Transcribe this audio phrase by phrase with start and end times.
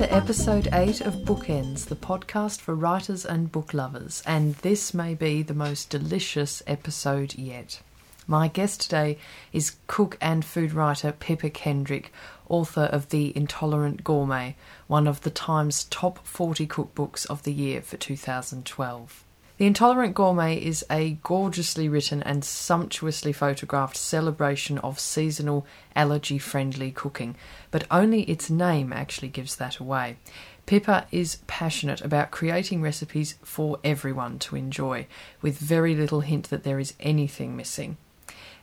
[0.00, 5.12] to episode 8 of Bookends, the podcast for writers and book lovers, and this may
[5.12, 7.82] be the most delicious episode yet.
[8.26, 9.18] My guest today
[9.52, 12.10] is cook and food writer Pippa Kendrick,
[12.48, 14.56] author of The Intolerant Gourmet,
[14.86, 19.22] one of the Times top 40 cookbooks of the year for 2012.
[19.60, 26.90] The Intolerant Gourmet is a gorgeously written and sumptuously photographed celebration of seasonal allergy friendly
[26.90, 27.36] cooking,
[27.70, 30.16] but only its name actually gives that away.
[30.64, 35.06] Pippa is passionate about creating recipes for everyone to enjoy,
[35.42, 37.98] with very little hint that there is anything missing.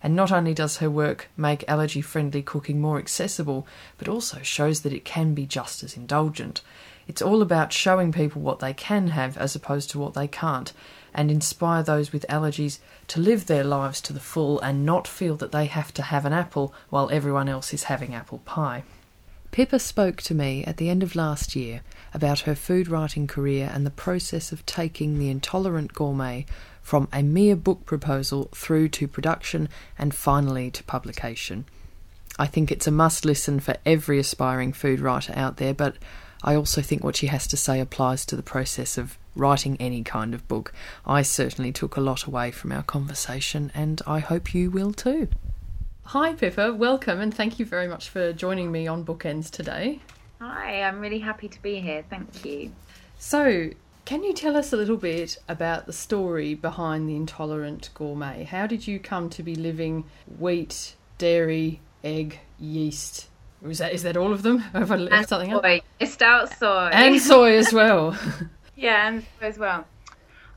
[0.02, 3.68] And not only does her work make allergy friendly cooking more accessible,
[4.00, 6.62] but also shows that it can be just as indulgent.
[7.08, 10.74] It's all about showing people what they can have as opposed to what they can't,
[11.18, 15.36] and inspire those with allergies to live their lives to the full and not feel
[15.36, 18.84] that they have to have an apple while everyone else is having apple pie.
[19.52, 21.82] Pippa spoke to me at the end of last year
[22.14, 26.46] about her food writing career and the process of taking The Intolerant Gourmet
[26.82, 31.66] from a mere book proposal through to production and finally to publication.
[32.38, 35.96] I think it's a must listen for every aspiring food writer out there, but
[36.44, 40.04] I also think what she has to say applies to the process of writing any
[40.04, 40.74] kind of book.
[41.06, 45.28] I certainly took a lot away from our conversation, and I hope you will too.
[46.06, 46.74] Hi, Pippa.
[46.74, 50.00] Welcome, and thank you very much for joining me on Bookends today.
[50.40, 52.04] Hi, I'm really happy to be here.
[52.10, 52.72] Thank you.
[53.18, 53.70] So,
[54.06, 58.44] can you tell us a little bit about the story behind the Intolerant Gourmet?
[58.44, 60.06] How did you come to be living
[60.40, 63.28] wheat, dairy, egg, yeast,
[63.66, 64.60] is that is that all of them?
[64.74, 65.78] Have I left and something soy.
[65.78, 65.82] out?
[66.00, 66.90] It's out soy.
[66.94, 68.18] And soy as well.
[68.78, 69.86] yeah, and as well.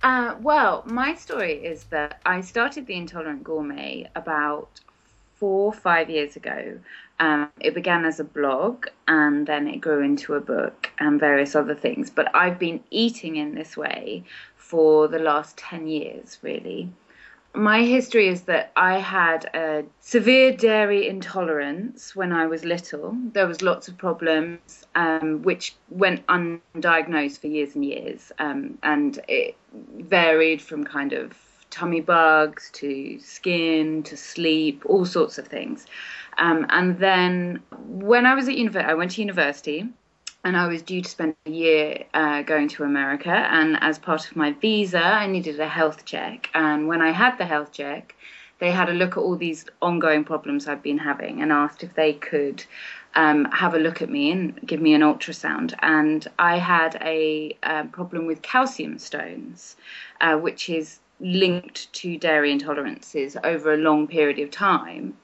[0.02, 4.80] Uh, well, my story is that I started the Intolerant Gourmet about
[5.34, 6.78] four or five years ago.
[7.18, 11.54] Um, it began as a blog and then it grew into a book and various
[11.54, 12.08] other things.
[12.08, 14.24] But I've been eating in this way
[14.56, 16.90] for the last 10 years, really
[17.54, 23.16] my history is that I had a severe dairy intolerance when I was little.
[23.32, 29.18] There was lots of problems, um, which went undiagnosed for years and years, um, and
[29.26, 29.56] it
[29.98, 31.32] varied from kind of
[31.70, 35.86] tummy bugs to skin to sleep, all sorts of things.
[36.38, 39.88] Um, and then when I was at university, I went to university
[40.44, 43.30] and I was due to spend a year uh, going to America.
[43.30, 46.48] And as part of my visa, I needed a health check.
[46.54, 48.14] And when I had the health check,
[48.58, 51.94] they had a look at all these ongoing problems I'd been having and asked if
[51.94, 52.64] they could
[53.14, 55.74] um, have a look at me and give me an ultrasound.
[55.80, 59.76] And I had a, a problem with calcium stones,
[60.20, 65.16] uh, which is linked to dairy intolerances over a long period of time.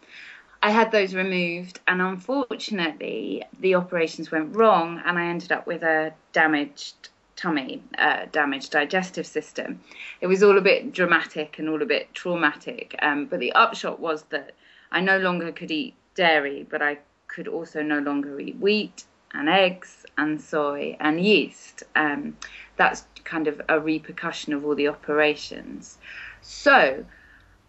[0.63, 5.83] I had those removed, and unfortunately, the operations went wrong, and I ended up with
[5.83, 9.81] a damaged tummy, uh, damaged digestive system.
[10.21, 14.01] It was all a bit dramatic and all a bit traumatic, um, but the upshot
[14.01, 14.53] was that
[14.91, 19.49] I no longer could eat dairy, but I could also no longer eat wheat and
[19.49, 21.83] eggs and soy and yeast.
[21.95, 22.37] Um,
[22.77, 25.99] that's kind of a repercussion of all the operations.
[26.41, 27.05] So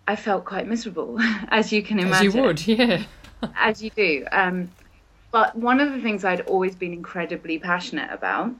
[0.08, 1.18] I felt quite miserable,
[1.50, 2.28] as you can imagine.
[2.28, 3.04] As you would, yeah.
[3.56, 4.26] as you do.
[4.32, 4.72] Um,
[5.32, 8.54] but one of the things I'd always been incredibly passionate about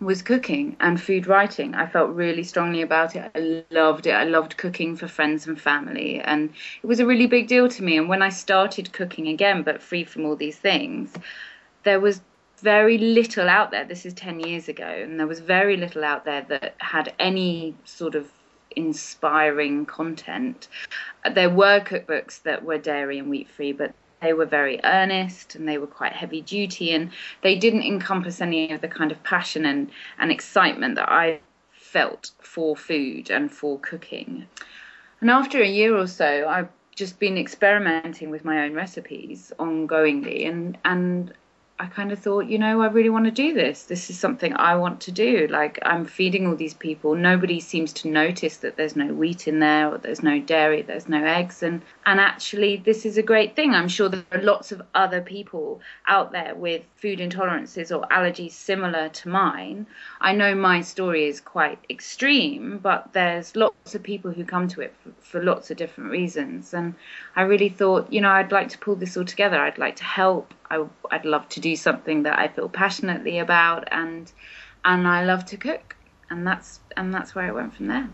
[0.00, 1.74] was cooking and food writing.
[1.74, 3.30] I felt really strongly about it.
[3.34, 4.12] I loved it.
[4.12, 6.20] I loved cooking for friends and family.
[6.20, 6.50] And
[6.82, 7.96] it was a really big deal to me.
[7.96, 11.12] And when I started cooking again, but free from all these things,
[11.84, 12.20] there was
[12.58, 13.84] very little out there.
[13.84, 14.86] This is 10 years ago.
[14.86, 18.30] And there was very little out there that had any sort of
[18.76, 20.68] inspiring content.
[21.24, 25.54] Uh, there were cookbooks that were dairy and wheat free, but they were very earnest
[25.54, 27.10] and they were quite heavy duty and
[27.42, 31.40] they didn't encompass any of the kind of passion and, and excitement that I
[31.72, 34.46] felt for food and for cooking.
[35.20, 40.48] And after a year or so, I've just been experimenting with my own recipes ongoingly
[40.48, 41.32] and, and
[41.76, 43.82] I kind of thought, you know, I really want to do this.
[43.82, 45.48] This is something I want to do.
[45.48, 47.16] Like, I'm feeding all these people.
[47.16, 51.08] Nobody seems to notice that there's no wheat in there, or there's no dairy, there's
[51.08, 51.64] no eggs.
[51.64, 53.74] And, and actually, this is a great thing.
[53.74, 58.52] I'm sure there are lots of other people out there with food intolerances or allergies
[58.52, 59.88] similar to mine.
[60.20, 64.80] I know my story is quite extreme, but there's lots of people who come to
[64.80, 66.72] it for, for lots of different reasons.
[66.72, 66.94] And
[67.34, 69.58] I really thought, you know, I'd like to pull this all together.
[69.58, 73.88] I'd like to help I, would love to do something that I feel passionately about,
[73.90, 74.30] and
[74.84, 75.96] and I love to cook,
[76.30, 78.08] and that's and that's where it went from there.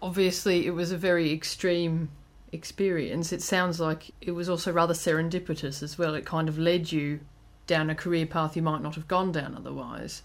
[0.00, 2.10] Obviously, it was a very extreme
[2.50, 3.32] experience.
[3.32, 6.14] It sounds like it was also rather serendipitous as well.
[6.14, 7.20] It kind of led you
[7.66, 10.22] down a career path you might not have gone down otherwise.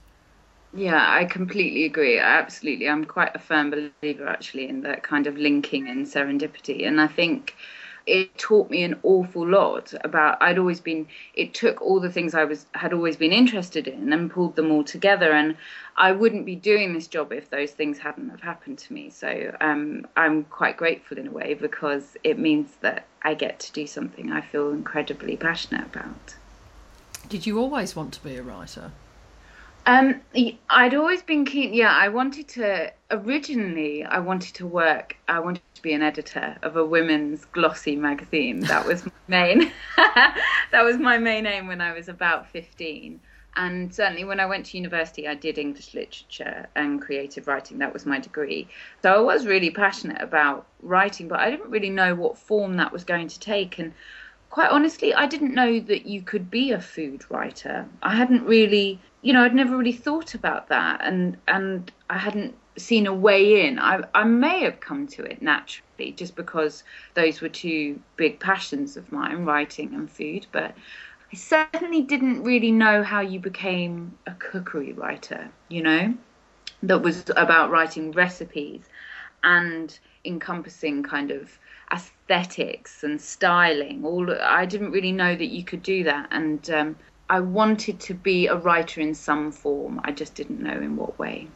[0.73, 2.19] Yeah, I completely agree.
[2.19, 2.89] I Absolutely.
[2.89, 6.85] I'm quite a firm believer actually in that kind of linking and serendipity.
[6.85, 7.55] And I think
[8.07, 12.33] it taught me an awful lot about I'd always been it took all the things
[12.33, 15.57] I was had always been interested in and pulled them all together and
[15.97, 19.09] I wouldn't be doing this job if those things hadn't have happened to me.
[19.09, 23.71] So um, I'm quite grateful in a way because it means that I get to
[23.73, 26.35] do something I feel incredibly passionate about.
[27.27, 28.91] Did you always want to be a writer?
[29.87, 30.19] Um,
[30.69, 31.73] I'd always been keen.
[31.73, 32.91] Yeah, I wanted to.
[33.09, 35.15] Originally, I wanted to work.
[35.29, 38.59] I wanted to be an editor of a women's glossy magazine.
[38.59, 39.71] That was my main.
[39.95, 43.21] that was my main aim when I was about fifteen.
[43.55, 47.77] And certainly, when I went to university, I did English literature and creative writing.
[47.77, 48.67] That was my degree.
[49.01, 52.91] So I was really passionate about writing, but I didn't really know what form that
[52.91, 53.79] was going to take.
[53.79, 53.93] And
[54.49, 57.87] quite honestly, I didn't know that you could be a food writer.
[58.03, 62.55] I hadn't really you know, I'd never really thought about that, and and I hadn't
[62.77, 63.79] seen a way in.
[63.79, 66.83] I I may have come to it naturally, just because
[67.15, 70.45] those were two big passions of mine, writing and food.
[70.51, 70.75] But
[71.31, 75.49] I certainly didn't really know how you became a cookery writer.
[75.67, 76.13] You know,
[76.83, 78.83] that was about writing recipes
[79.43, 81.57] and encompassing kind of
[81.91, 84.05] aesthetics and styling.
[84.05, 86.95] All I didn't really know that you could do that, and um,
[87.29, 89.99] I wanted to be a writer in some form.
[90.03, 91.47] I just didn't know in what way.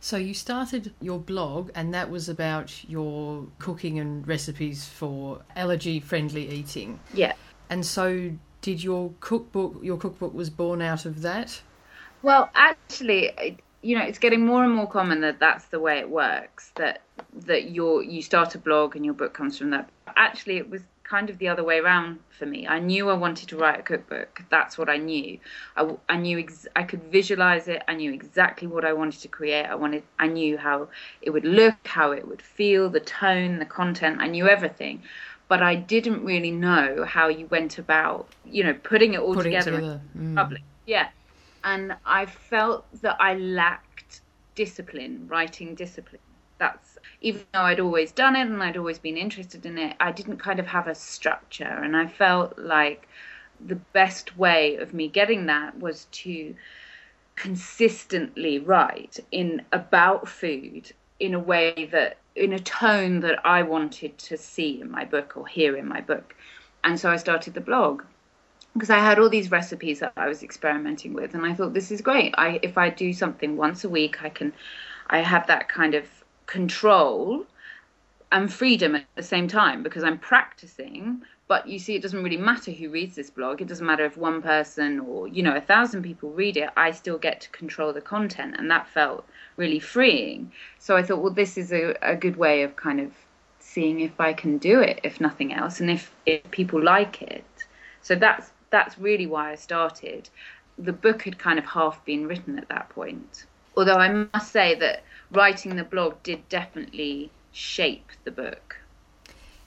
[0.00, 6.48] So you started your blog, and that was about your cooking and recipes for allergy-friendly
[6.48, 7.00] eating.
[7.12, 7.32] Yeah.
[7.68, 9.80] And so, did your cookbook?
[9.82, 11.60] Your cookbook was born out of that.
[12.22, 16.08] Well, actually, you know, it's getting more and more common that that's the way it
[16.08, 16.70] works.
[16.76, 17.02] That
[17.46, 19.90] that you you start a blog and your book comes from that.
[20.16, 22.66] Actually, it was kind of the other way around for me.
[22.66, 24.42] I knew I wanted to write a cookbook.
[24.50, 25.38] That's what I knew.
[25.76, 27.82] I, I knew ex- I could visualize it.
[27.88, 29.64] I knew exactly what I wanted to create.
[29.64, 30.02] I wanted.
[30.18, 30.88] I knew how
[31.22, 34.20] it would look, how it would feel, the tone, the content.
[34.20, 35.02] I knew everything,
[35.48, 39.52] but I didn't really know how you went about, you know, putting it all putting
[39.52, 40.00] together, it together.
[40.14, 40.36] in mm.
[40.36, 40.62] public.
[40.86, 41.08] Yeah,
[41.64, 44.20] and I felt that I lacked
[44.54, 46.20] discipline, writing discipline.
[46.58, 50.12] That's even though I'd always done it and I'd always been interested in it, I
[50.12, 51.64] didn't kind of have a structure.
[51.64, 53.08] And I felt like
[53.64, 56.54] the best way of me getting that was to
[57.34, 64.16] consistently write in about food in a way that in a tone that I wanted
[64.18, 66.34] to see in my book or hear in my book.
[66.84, 68.02] And so I started the blog
[68.74, 71.90] because I had all these recipes that I was experimenting with and I thought this
[71.90, 72.34] is great.
[72.38, 74.52] I if I do something once a week I can
[75.10, 76.04] I have that kind of
[76.48, 77.44] control
[78.32, 81.22] and freedom at the same time because I'm practicing.
[81.46, 83.62] But you see, it doesn't really matter who reads this blog.
[83.62, 86.68] It doesn't matter if one person or, you know, a thousand people read it.
[86.76, 88.56] I still get to control the content.
[88.58, 89.24] And that felt
[89.56, 90.52] really freeing.
[90.78, 93.12] So I thought, well, this is a, a good way of kind of
[93.60, 97.44] seeing if I can do it, if nothing else, and if, if people like it.
[98.02, 100.28] So that's that's really why I started.
[100.78, 103.46] The book had kind of half been written at that point.
[103.76, 108.76] Although I must say that writing the blog did definitely shape the book.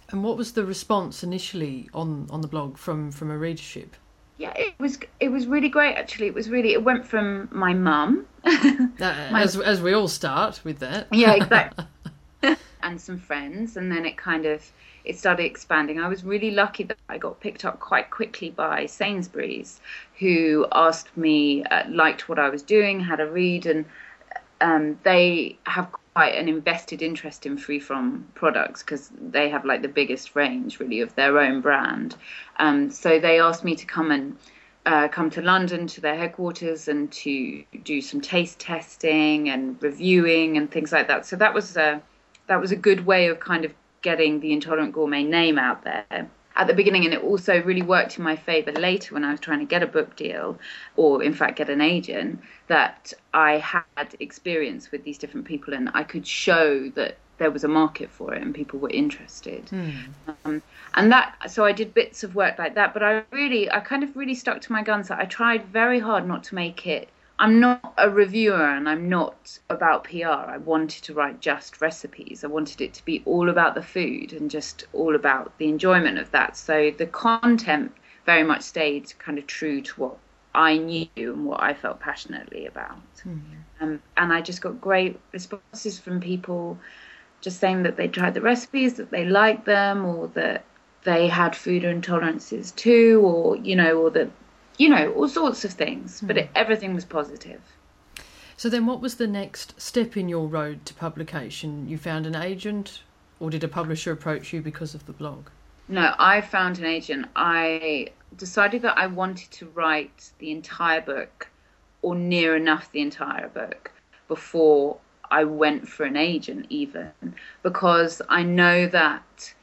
[0.10, 3.96] And what was the response initially on, on the blog from, from a readership?
[4.38, 6.26] Yeah, it was it was really great actually.
[6.26, 8.26] It was really it went from my mum,
[9.00, 11.08] as as we all start with that.
[11.12, 11.86] Yeah, exactly.
[12.82, 14.72] and some friends, and then it kind of
[15.06, 16.00] it started expanding.
[16.00, 19.80] I was really lucky that I got picked up quite quickly by Sainsbury's,
[20.18, 23.86] who asked me, uh, liked what I was doing, had a read, and
[24.62, 29.82] um, they have quite an invested interest in free from products because they have like
[29.82, 32.16] the biggest range really of their own brand.
[32.58, 34.38] Um, so they asked me to come and
[34.86, 40.58] uh, come to London to their headquarters and to do some taste testing and reviewing
[40.58, 41.26] and things like that.
[41.26, 42.02] So that was a
[42.48, 46.30] that was a good way of kind of getting the intolerant gourmet name out there
[46.56, 49.40] at the beginning and it also really worked in my favor later when I was
[49.40, 50.58] trying to get a book deal
[50.96, 55.90] or in fact get an agent that I had experience with these different people and
[55.94, 59.94] I could show that there was a market for it and people were interested mm.
[60.46, 60.62] um,
[60.94, 64.04] and that so I did bits of work like that but I really I kind
[64.04, 67.10] of really stuck to my guns I tried very hard not to make it
[67.42, 70.28] I'm not a reviewer and I'm not about PR.
[70.28, 72.44] I wanted to write just recipes.
[72.44, 76.20] I wanted it to be all about the food and just all about the enjoyment
[76.20, 76.56] of that.
[76.56, 77.94] So the content
[78.28, 80.18] very much stayed kind of true to what
[80.54, 83.02] I knew and what I felt passionately about.
[83.26, 83.42] Mm.
[83.80, 86.78] Um, and I just got great responses from people
[87.42, 90.64] just saying that they tried the recipes, that they liked them, or that
[91.06, 94.30] they had food intolerances too, or, you know, or that
[94.82, 96.22] you know, all sorts of things.
[96.22, 96.40] But hmm.
[96.40, 97.62] it, everything was positive.
[98.58, 101.88] So then, what was the next step in your road to publication?
[101.88, 103.04] You found an agent,
[103.40, 105.50] or did a publisher approach you because of the blog?
[105.88, 107.28] No, I found an agent.
[107.36, 111.48] I decided that I wanted to write the entire book,
[112.02, 113.92] or near enough the entire book,
[114.28, 114.98] before
[115.30, 117.12] I went for an agent, even
[117.62, 119.54] because I know that.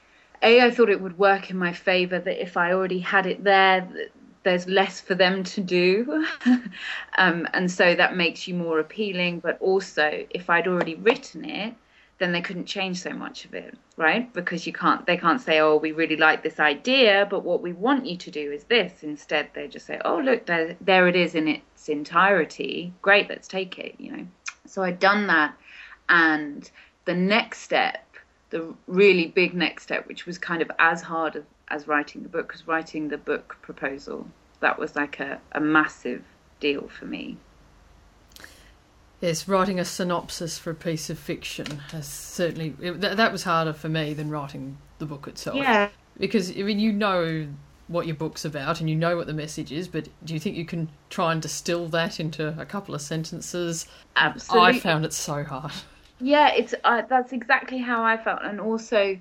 [0.41, 3.43] A, I thought it would work in my favour that if I already had it
[3.43, 3.89] there,
[4.43, 6.27] there's less for them to do.
[7.19, 9.41] um, and so that makes you more appealing.
[9.41, 11.75] But also, if I'd already written it,
[12.19, 14.33] then they couldn't change so much of it, right?
[14.33, 17.73] Because you can't, they can't say, oh, we really like this idea, but what we
[17.73, 19.03] want you to do is this.
[19.03, 22.93] Instead, they just say, oh, look, there, there it is in its entirety.
[23.03, 24.27] Great, let's take it, you know.
[24.67, 25.55] So I'd done that.
[26.09, 26.69] And
[27.05, 28.05] the next step,
[28.51, 31.37] the really big next step, which was kind of as hard
[31.71, 34.27] as, writing the book, was writing the book proposal.
[34.61, 36.25] That was like a, a massive
[36.61, 37.37] deal for me.
[39.21, 43.43] Yes, writing a synopsis for a piece of fiction has certainly it, that, that was
[43.43, 45.57] harder for me than writing the book itself.
[45.57, 47.49] Yeah, because I mean you know
[47.89, 50.57] what your book's about and you know what the message is, but do you think
[50.57, 53.87] you can try and distill that into a couple of sentences?
[54.17, 54.69] absolutely.
[54.69, 55.73] I found it so hard.
[56.21, 59.19] Yeah, it's uh, that's exactly how I felt, and also.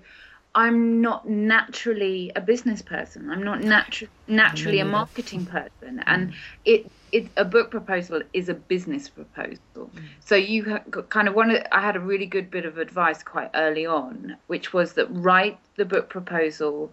[0.58, 3.30] I'm not naturally a business person.
[3.30, 6.34] I'm not natu- naturally a marketing person, and
[6.66, 9.60] it, it a book proposal is a business proposal.
[9.76, 10.04] Mm.
[10.26, 11.52] So you ha- kind of one.
[11.52, 15.06] Of, I had a really good bit of advice quite early on, which was that
[15.12, 16.92] write the book proposal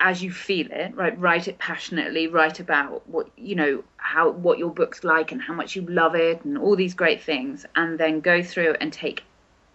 [0.00, 4.58] as you feel it right write it passionately write about what you know how what
[4.58, 7.98] your book's like and how much you love it and all these great things and
[7.98, 9.24] then go through and take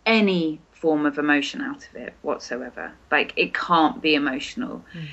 [0.06, 2.92] any form of emotion out of it whatsoever.
[3.12, 4.84] Like it can't be emotional.
[4.92, 5.06] Hmm.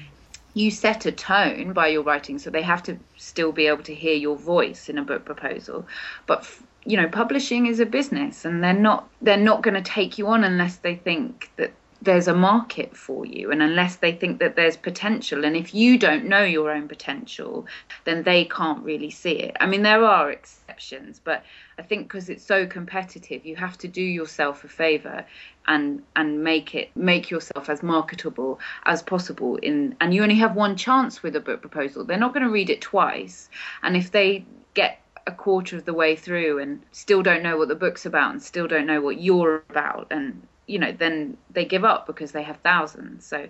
[0.54, 3.94] You set a tone by your writing so they have to still be able to
[3.94, 5.86] hear your voice in a book proposal.
[6.26, 9.82] But f- you know publishing is a business and they're not they're not going to
[9.82, 14.12] take you on unless they think that there's a market for you and unless they
[14.12, 17.66] think that there's potential and if you don't know your own potential
[18.04, 19.56] then they can't really see it.
[19.60, 21.42] I mean there are exceptions but
[21.78, 25.24] i think because it's so competitive you have to do yourself a favor
[25.66, 30.54] and and make it make yourself as marketable as possible in and you only have
[30.54, 32.04] one chance with a book proposal.
[32.04, 33.48] They're not going to read it twice
[33.82, 37.68] and if they get a quarter of the way through and still don't know what
[37.68, 41.64] the book's about and still don't know what you're about and you know then they
[41.66, 43.48] give up because they have thousands so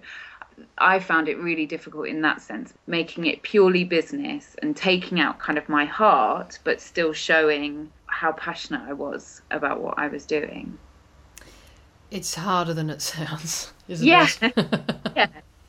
[0.79, 5.39] i found it really difficult in that sense making it purely business and taking out
[5.39, 10.27] kind of my heart but still showing how passionate i was about what i was
[10.27, 10.79] doing
[12.11, 14.29] It's harder than it sounds, isn't Yeah.
[14.43, 14.55] it?
[15.17, 15.27] yeah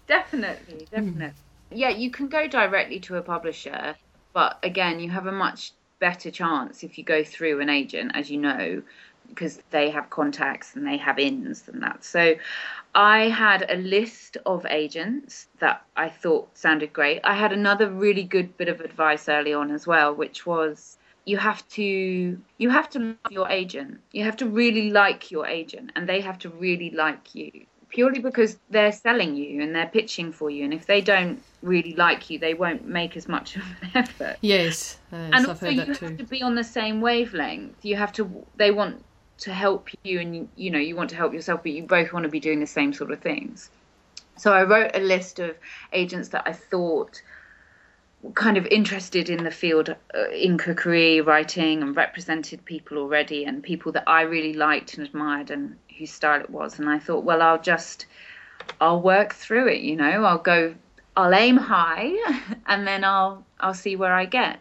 [0.08, 1.20] definitely hmm.
[1.20, 1.36] definitely
[1.72, 3.96] yeah you can go directly to a publisher
[4.34, 8.30] but again you have a much better chance if you go through an agent as
[8.32, 8.82] you know
[9.30, 12.04] because they have contacts and they have ins and that.
[12.04, 12.36] So
[12.96, 17.22] i had a list of agents that i thought sounded great.
[17.24, 21.38] I had another really good bit of advice early on as well which was you
[21.38, 24.00] have to you have to love your agent.
[24.12, 27.52] You have to really like your agent and they have to really like you
[27.90, 30.64] purely because they're selling you and they're pitching for you.
[30.64, 34.38] And if they don't really like you they won't make as much of an effort.
[34.42, 36.18] Yes, yes and also you have too.
[36.18, 37.84] to be on the same wavelength.
[37.84, 39.04] You have to they want
[39.40, 42.24] to help you and you, know you want to help yourself but you both want
[42.24, 43.70] to be doing the same sort of things.
[44.38, 45.56] So i wrote a list of
[45.92, 47.22] agents that i thought
[48.34, 53.64] kind of interested in the field uh, in cookery writing and represented people already and
[53.64, 56.80] people that i really liked and admired and whose style it was.
[56.80, 58.06] And i thought well i'll just
[58.82, 60.76] i'll work through it you know i'll go
[61.16, 62.14] i'll aim high
[62.66, 64.60] and then i'll i'll see where i get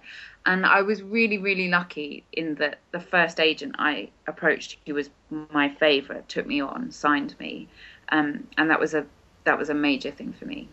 [0.49, 5.11] and I was really, really lucky in that the first agent I approached, who was
[5.31, 7.69] my favourite, took me on, signed me,
[8.09, 9.05] um, and that was a
[9.45, 10.71] that was a major thing for me.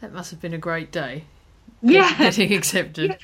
[0.00, 1.24] That must have been a great day.
[1.82, 3.18] Yeah, Getting accepted.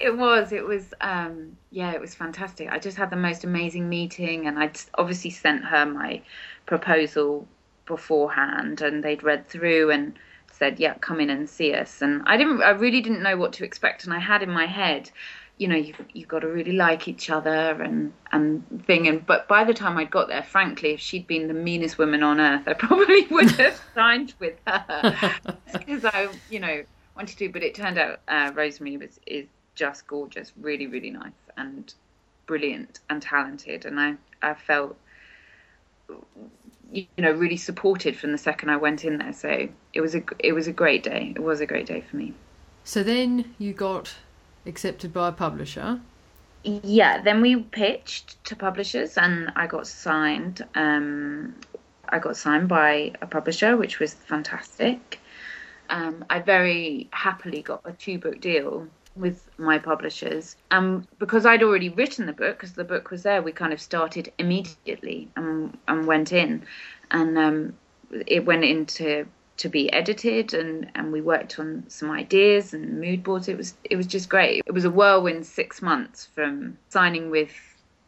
[0.00, 0.50] it was.
[0.50, 0.92] It was.
[1.00, 2.68] Um, yeah, it was fantastic.
[2.68, 6.22] I just had the most amazing meeting, and I'd obviously sent her my
[6.66, 7.46] proposal
[7.86, 10.14] beforehand, and they'd read through and
[10.54, 12.62] said, "Yeah, come in and see us." And I didn't.
[12.62, 15.10] I really didn't know what to expect, and I had in my head.
[15.56, 17.50] You know, you've, you've got to really like each other
[17.82, 19.06] and and thing.
[19.06, 22.22] And but by the time I'd got there, frankly, if she'd been the meanest woman
[22.22, 25.32] on earth, I probably would have signed with her
[25.72, 26.84] because I, you know,
[27.16, 27.48] wanted to.
[27.50, 31.92] But it turned out uh, Rosemary was is just gorgeous, really, really nice and
[32.46, 34.96] brilliant and talented, and I I felt
[36.92, 39.32] you know really supported from the second I went in there.
[39.32, 41.32] So it was a it was a great day.
[41.34, 42.34] It was a great day for me.
[42.84, 44.14] So then you got
[44.66, 46.00] accepted by a publisher.
[46.62, 50.64] Yeah, then we pitched to publishers, and I got signed.
[50.74, 51.54] Um,
[52.08, 55.20] I got signed by a publisher, which was fantastic.
[55.90, 60.56] Um, I very happily got a two book deal with my publishers.
[60.70, 63.80] And because I'd already written the book, because the book was there, we kind of
[63.80, 66.64] started immediately and, and went in.
[67.10, 67.74] And um,
[68.26, 73.22] it went into to be edited and, and we worked on some ideas and mood
[73.22, 73.48] boards.
[73.48, 74.62] It was it was just great.
[74.66, 77.52] It was a whirlwind six months from signing with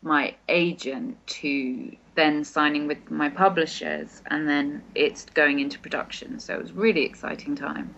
[0.03, 6.41] my agent to then signing with my publishers and then it's going into production.
[6.41, 7.95] So it was really exciting time.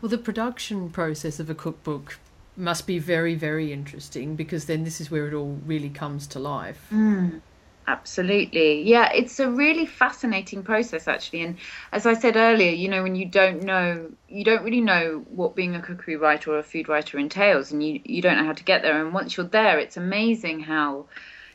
[0.00, 2.18] Well, the production process of a cookbook
[2.56, 6.38] must be very, very interesting because then this is where it all really comes to
[6.38, 6.92] life.
[6.92, 7.40] Mm,
[7.86, 8.82] absolutely.
[8.82, 11.42] Yeah, it's a really fascinating process, actually.
[11.42, 11.58] And
[11.92, 15.56] as I said earlier, you know, when you don't know, you don't really know what
[15.56, 18.52] being a cookery writer or a food writer entails, and you, you don't know how
[18.52, 19.04] to get there.
[19.04, 21.06] And once you're there, it's amazing how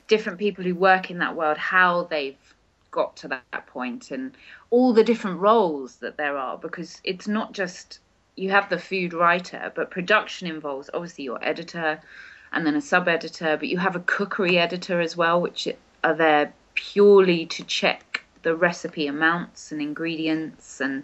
[0.07, 2.37] different people who work in that world, how they've
[2.91, 4.35] got to that point and
[4.69, 7.99] all the different roles that there are because it's not just
[8.37, 11.99] you have the food writer, but production involves obviously your editor
[12.53, 15.67] and then a sub editor, but you have a cookery editor as well, which
[16.03, 21.03] are there purely to check the recipe amounts and ingredients and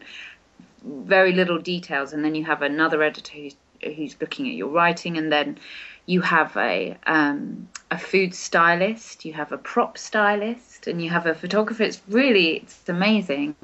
[0.86, 2.14] very little details.
[2.14, 5.58] And then you have another editor who's, who's looking at your writing, and then
[6.06, 11.26] you have a um, a food stylist, you have a prop stylist, and you have
[11.26, 11.84] a photographer.
[11.84, 13.56] It's really it's amazing,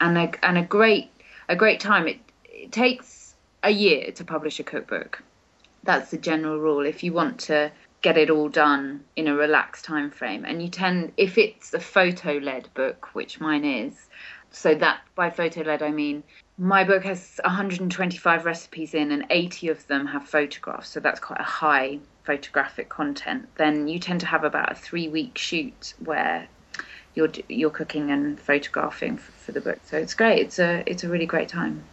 [0.00, 1.10] and a and a great
[1.48, 2.08] a great time.
[2.08, 2.18] It
[2.66, 3.32] it takes
[3.62, 5.22] a year to publish a cookbook.
[5.84, 6.84] That's the general rule.
[6.84, 7.70] If you want to
[8.02, 11.78] get it all done in a relaxed time frame, and you tend, if it's a
[11.78, 14.08] photo led book, which mine is,
[14.50, 16.24] so that by photo led I mean
[16.58, 21.40] my book has 125 recipes in, and 80 of them have photographs, so that's quite
[21.40, 23.48] a high photographic content.
[23.54, 26.48] Then you tend to have about a three week shoot where
[27.14, 29.78] you're you're cooking and photographing for, for the book.
[29.84, 30.40] So it's great.
[30.40, 31.84] It's a it's a really great time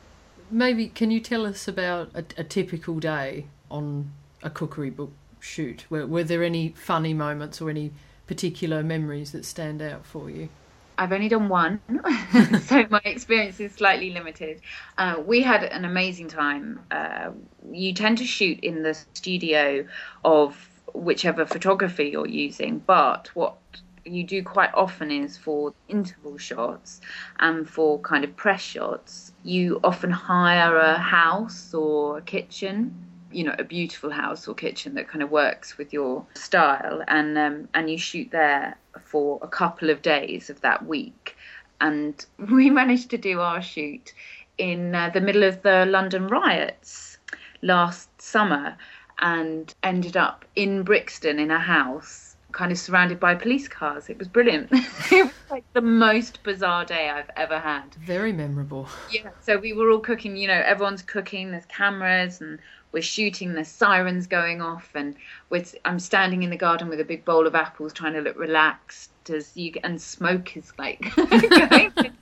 [0.54, 4.12] maybe can you tell us about a, a typical day on
[4.42, 5.86] a cookery book shoot?
[5.90, 7.92] Were, were there any funny moments or any
[8.28, 10.50] particular memories that stand out for you?
[10.98, 11.82] I've only done one,
[12.62, 14.62] so my experience is slightly limited.
[14.98, 16.80] Uh, we had an amazing time.
[16.92, 17.32] Uh,
[17.72, 19.88] you tend to shoot in the studio
[20.24, 23.58] of whichever photography you're using, but what
[24.06, 27.02] you do quite often is for interval shots
[27.40, 33.44] and for kind of press shots, you often hire a house or a kitchen you
[33.44, 37.68] know a beautiful house or kitchen that kind of works with your style and um,
[37.74, 41.36] and you shoot there for a couple of days of that week.
[41.82, 44.14] And we managed to do our shoot
[44.58, 47.18] in uh, the middle of the London riots
[47.62, 48.78] last summer
[49.20, 54.10] and ended up in Brixton in a house kind of surrounded by police cars.
[54.10, 54.70] It was brilliant.
[55.12, 57.94] it was like the most bizarre day I've ever had.
[57.96, 58.88] Very memorable.
[59.12, 59.30] Yeah.
[59.42, 62.60] So we were all cooking, you know, everyone's cooking, there's cameras and
[62.92, 65.16] we're shooting, there's sirens going off and
[65.50, 68.38] with I'm standing in the garden with a big bowl of apples trying to look
[68.38, 71.12] relaxed as you and smoke is like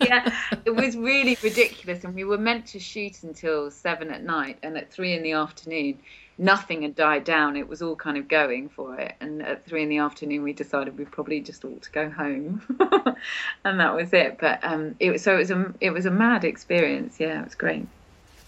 [0.01, 0.33] yeah.
[0.65, 4.77] It was really ridiculous and we were meant to shoot until seven at night and
[4.77, 5.99] at three in the afternoon
[6.37, 7.55] nothing had died down.
[7.55, 9.15] It was all kind of going for it.
[9.19, 12.61] And at three in the afternoon, we decided we probably just ought to go home,
[13.63, 14.37] and that was it.
[14.39, 17.19] But um, it was so it was a it was a mad experience.
[17.19, 17.87] Yeah, it was great.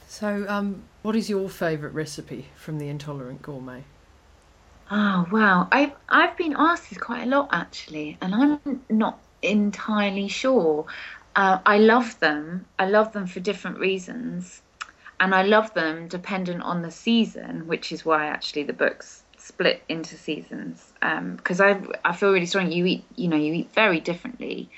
[0.08, 3.84] So, um, what is your favourite recipe from the Intolerant Gourmet?
[4.92, 10.28] Oh wow, I've I've been asked this quite a lot actually, and I'm not entirely
[10.28, 10.86] sure.
[11.36, 12.66] Uh, I love them.
[12.78, 14.62] I love them for different reasons
[15.20, 19.84] and I love them dependent on the season, which is why actually the books split
[19.90, 20.94] into seasons.
[21.36, 22.72] Because um, I I feel really strong.
[22.72, 24.70] You eat you know you eat very differently.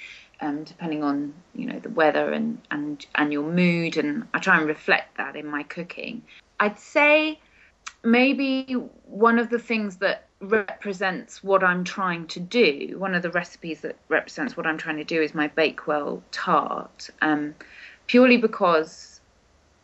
[0.41, 4.57] Um, depending on you know the weather and, and and your mood and I try
[4.57, 6.23] and reflect that in my cooking.
[6.59, 7.39] I'd say
[8.03, 8.73] maybe
[9.05, 13.81] one of the things that represents what I'm trying to do, one of the recipes
[13.81, 17.55] that represents what I'm trying to do is my Bakewell tart, um,
[18.07, 19.14] purely because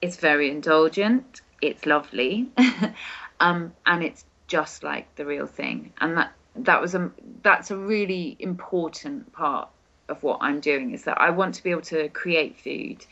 [0.02, 1.42] it's very indulgent.
[1.62, 2.50] It's lovely,
[3.40, 5.94] um, and it's just like the real thing.
[6.02, 7.12] And that that was a
[7.44, 9.70] that's a really important part
[10.10, 13.06] of what I'm doing is that I want to be able to create food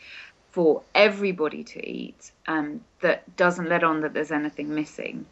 [0.50, 5.24] for everybody to eat um, that doesn't let on that there's anything missing.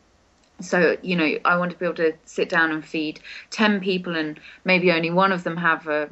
[0.60, 4.16] So, you know, I want to be able to sit down and feed 10 people
[4.16, 6.08] and maybe only one of them have a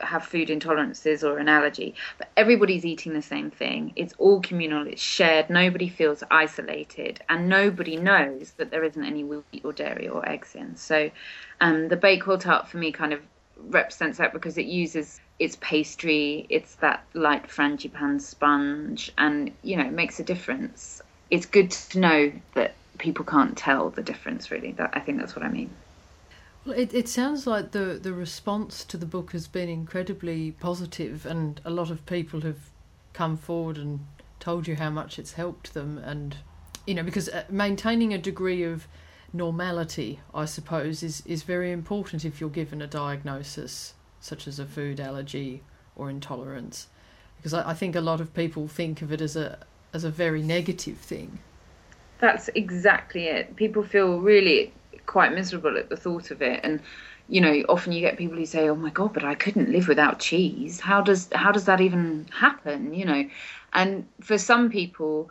[0.00, 3.92] have food intolerances or an allergy, but everybody's eating the same thing.
[3.96, 9.24] It's all communal, it's shared, nobody feels isolated, and nobody knows that there isn't any
[9.24, 10.76] wheat or dairy or eggs in.
[10.76, 11.10] So
[11.60, 13.20] um, the Bakewell tart for me kind of
[13.58, 19.84] represents that because it uses it's pastry, it's that light frangipane sponge, and you know,
[19.84, 21.00] it makes a difference.
[21.30, 24.72] It's good to know that people can't tell the difference really.
[24.72, 25.70] That I think that's what I mean.
[26.68, 31.24] Well, it, it sounds like the, the response to the book has been incredibly positive,
[31.24, 32.58] and a lot of people have
[33.14, 34.00] come forward and
[34.38, 35.96] told you how much it's helped them.
[35.96, 36.36] And,
[36.86, 38.86] you know, because uh, maintaining a degree of
[39.32, 44.66] normality, I suppose, is, is very important if you're given a diagnosis such as a
[44.66, 45.62] food allergy
[45.96, 46.88] or intolerance.
[47.38, 49.60] Because I, I think a lot of people think of it as a
[49.94, 51.38] as a very negative thing.
[52.18, 53.56] That's exactly it.
[53.56, 54.74] People feel really
[55.08, 56.60] quite miserable at the thought of it.
[56.62, 56.80] And
[57.28, 59.88] you know often you get people who say oh my god but i couldn't live
[59.88, 60.78] without cheese.
[60.78, 63.24] How does how does that even happen you know?
[63.72, 65.30] And for some people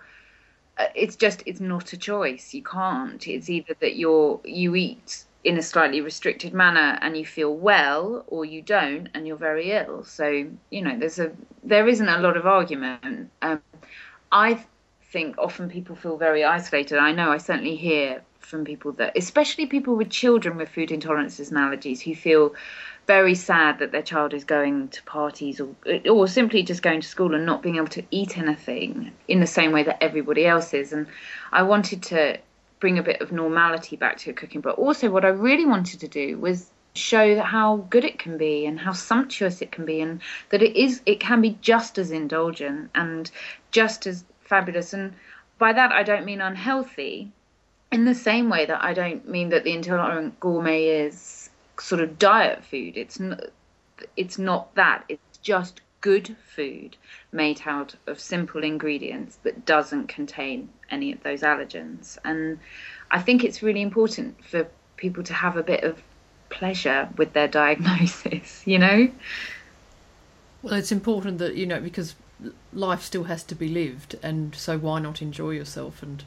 [0.77, 2.53] uh, it's just it's not a choice.
[2.53, 3.25] You can't.
[3.27, 8.25] It's either that you're you eat in a slightly restricted manner and you feel well
[8.27, 10.03] or you don't and you're very ill.
[10.03, 10.27] So
[10.69, 11.31] you know there's a
[11.63, 13.31] there isn't a lot of argument.
[13.41, 13.61] Um,
[14.31, 14.65] i
[15.13, 16.97] think often people feel very isolated.
[16.97, 21.49] I know i certainly hear from people that, especially people with children with food intolerances
[21.49, 22.55] and allergies, who feel
[23.05, 25.75] very sad that their child is going to parties or
[26.09, 29.47] or simply just going to school and not being able to eat anything in the
[29.47, 30.93] same way that everybody else is.
[30.93, 31.07] And
[31.51, 32.37] I wanted to
[32.79, 36.07] bring a bit of normality back to cooking, but also what I really wanted to
[36.07, 40.19] do was show how good it can be and how sumptuous it can be and
[40.49, 43.29] that it is it can be just as indulgent and
[43.71, 45.13] just as fabulous and
[45.59, 47.31] by that I don't mean unhealthy
[47.97, 52.19] in the same way that I don't mean that the intolerant gourmet is sort of
[52.19, 52.95] diet food.
[52.95, 53.45] It's not,
[54.15, 55.03] it's not that.
[55.09, 56.95] It's just good food
[57.31, 62.19] made out of simple ingredients that doesn't contain any of those allergens.
[62.23, 62.59] And
[63.09, 65.99] I think it's really important for people to have a bit of
[66.51, 69.09] pleasure with their diagnosis, you know?
[70.61, 72.13] Well, it's important that, you know, because
[72.71, 76.23] life still has to be lived, and so why not enjoy yourself and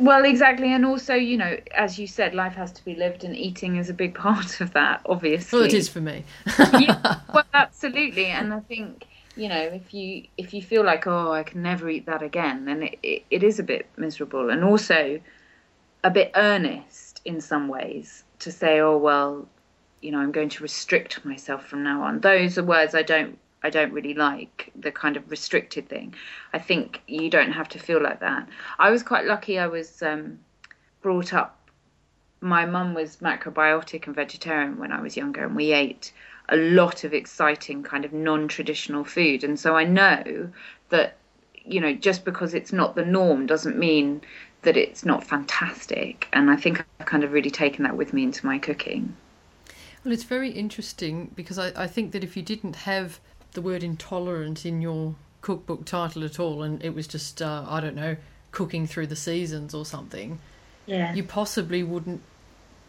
[0.00, 3.36] well, exactly, and also, you know, as you said, life has to be lived, and
[3.36, 5.02] eating is a big part of that.
[5.06, 6.24] Obviously, well, it is for me.
[6.58, 11.32] yeah, well, absolutely, and I think you know, if you if you feel like, oh,
[11.32, 14.64] I can never eat that again, then it, it, it is a bit miserable, and
[14.64, 15.20] also
[16.02, 19.46] a bit earnest in some ways to say, oh, well,
[20.00, 22.20] you know, I'm going to restrict myself from now on.
[22.20, 26.14] Those are words I don't I don't really like the kind of restricted thing.
[26.52, 28.48] I think you don't have to feel like that.
[28.78, 29.58] I was quite lucky.
[29.58, 30.38] I was um,
[31.02, 31.56] brought up.
[32.40, 36.12] My mum was macrobiotic and vegetarian when I was younger, and we ate
[36.48, 39.44] a lot of exciting kind of non-traditional food.
[39.44, 40.50] And so I know
[40.88, 41.16] that
[41.64, 44.22] you know just because it's not the norm doesn't mean
[44.62, 46.28] that it's not fantastic.
[46.32, 49.16] And I think I've kind of really taken that with me into my cooking.
[50.04, 53.20] Well, it's very interesting because I, I think that if you didn't have
[53.52, 57.80] the word intolerant in your cookbook title at all, and it was just uh, I
[57.80, 58.16] don't know
[58.52, 60.38] cooking through the seasons or something,
[60.86, 62.20] yeah, you possibly wouldn't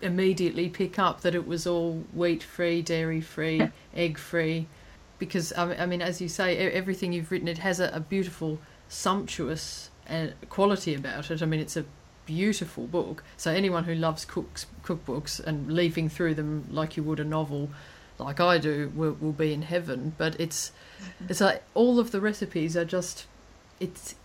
[0.01, 3.61] immediately pick up that it was all wheat free, dairy free,
[3.95, 4.67] egg free,
[5.19, 9.89] because I mean, as you say, everything you've written it has a, a beautiful, sumptuous
[10.09, 11.41] uh, quality about it.
[11.41, 11.85] I mean, it's a
[12.25, 13.23] beautiful book.
[13.37, 17.69] So anyone who loves cooks cookbooks and leafing through them like you would a novel
[18.21, 20.13] like I do will, will be in heaven.
[20.17, 20.71] But it's
[21.27, 23.25] it's like all of the recipes are just
[23.79, 24.15] it's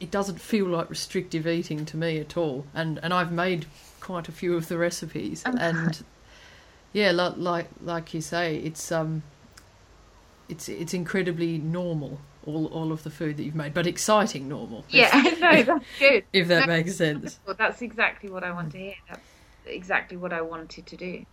[0.00, 2.66] it doesn't feel like restrictive eating to me at all.
[2.74, 3.66] And and I've made
[4.00, 5.54] quite a few of the recipes oh.
[5.58, 6.04] and
[6.92, 9.22] yeah, like like like you say, it's um
[10.48, 14.84] it's it's incredibly normal all all of the food that you've made, but exciting normal.
[14.88, 16.24] Yeah, no, that's good.
[16.32, 17.38] if that makes sense.
[17.58, 18.94] That's exactly what I want to hear.
[19.08, 19.20] That's
[19.66, 21.26] exactly what I wanted to do.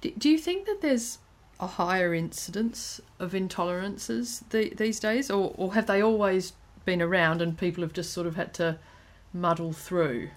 [0.00, 1.18] Do, do you think that there's
[1.58, 6.52] a higher incidence of intolerances the, these days, or, or have they always
[6.84, 8.78] been around and people have just sort of had to
[9.32, 10.30] muddle through?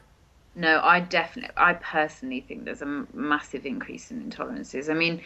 [0.55, 4.89] No, I definitely, I personally think there's a massive increase in intolerances.
[4.89, 5.21] I mean,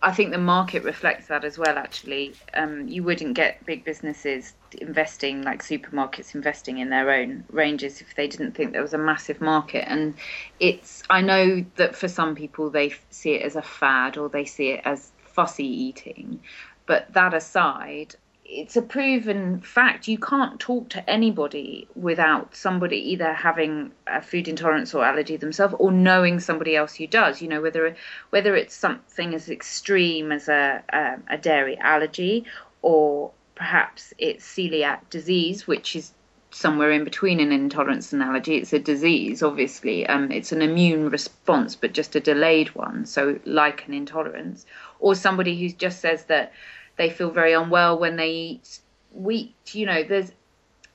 [0.00, 1.76] I think the market reflects that as well.
[1.76, 8.00] Actually, um, you wouldn't get big businesses investing like supermarkets investing in their own ranges
[8.00, 9.90] if they didn't think there was a massive market.
[9.90, 10.14] And
[10.60, 14.44] it's I know that for some people they see it as a fad or they
[14.44, 16.40] see it as fussy eating,
[16.86, 18.14] but that aside,
[18.48, 20.08] it's a proven fact.
[20.08, 25.74] You can't talk to anybody without somebody either having a food intolerance or allergy themselves,
[25.78, 27.42] or knowing somebody else who does.
[27.42, 27.94] You know, whether
[28.30, 32.46] whether it's something as extreme as a a, a dairy allergy,
[32.80, 36.12] or perhaps it's celiac disease, which is
[36.50, 38.56] somewhere in between an intolerance and allergy.
[38.56, 40.06] It's a disease, obviously.
[40.06, 43.04] Um, it's an immune response, but just a delayed one.
[43.04, 44.64] So, like an intolerance,
[45.00, 46.52] or somebody who just says that
[46.98, 48.80] they feel very unwell when they eat
[49.12, 49.54] wheat.
[49.72, 50.32] You know, there's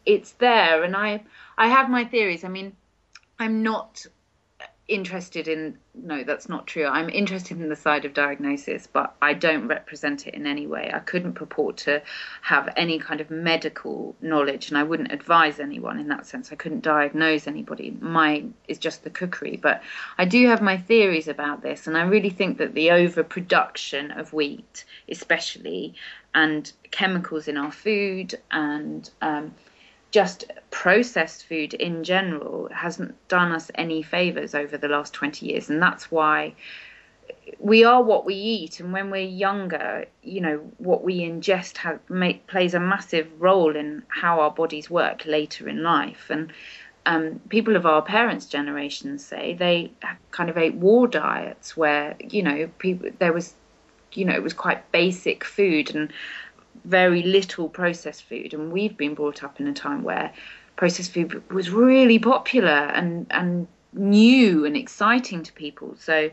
[0.06, 1.24] it's there, and I
[1.58, 2.44] I have my theories.
[2.44, 2.76] I mean,
[3.40, 4.06] I'm not
[4.94, 6.86] interested in no that's not true.
[6.86, 10.92] I'm interested in the side of diagnosis but i don't represent it in any way.
[10.94, 12.02] I couldn't purport to
[12.42, 16.52] have any kind of medical knowledge and i wouldn't advise anyone in that sense.
[16.52, 17.98] I couldn't diagnose anybody.
[18.00, 19.58] Mine is just the cookery.
[19.58, 19.82] But
[20.18, 24.34] i do have my theories about this and i really think that the overproduction of
[24.34, 25.96] wheat especially
[26.36, 29.54] and chemicals in our food and um,
[30.14, 35.72] just processed food in general hasn't done us any favors over the last 20 years.
[35.72, 36.54] And that's why
[37.58, 38.80] we are what we eat.
[38.80, 44.04] And when we're younger you know what we ingest make, plays a massive role in
[44.08, 46.28] how our bodies work later in life.
[46.30, 46.54] And
[47.08, 49.92] um, people of our parents' generation say they
[50.30, 53.56] kind of ate war diets where you know people there was
[54.14, 55.96] you know it was quite basic food.
[55.96, 56.14] And
[56.86, 60.34] very little processed food, and we've been brought up in a time where
[60.76, 65.96] processed food was really popular and and new and exciting to people.
[65.98, 66.32] So,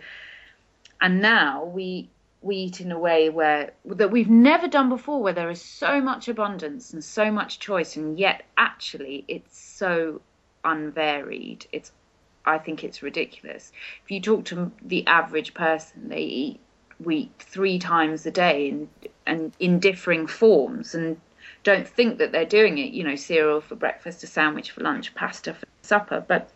[1.01, 2.09] and now we
[2.43, 6.01] we eat in a way where that we've never done before, where there is so
[6.01, 10.21] much abundance and so much choice, and yet actually it's so
[10.65, 11.67] unvaried.
[11.73, 11.93] It's
[12.45, 13.73] I think it's ridiculous.
[14.05, 16.61] If you talk to the average person, they eat
[17.05, 18.89] wheat three times a day and
[19.27, 21.21] and in differing forms and
[21.63, 25.15] don't think that they're doing it you know cereal for breakfast a sandwich for lunch
[25.15, 26.51] pasta for supper but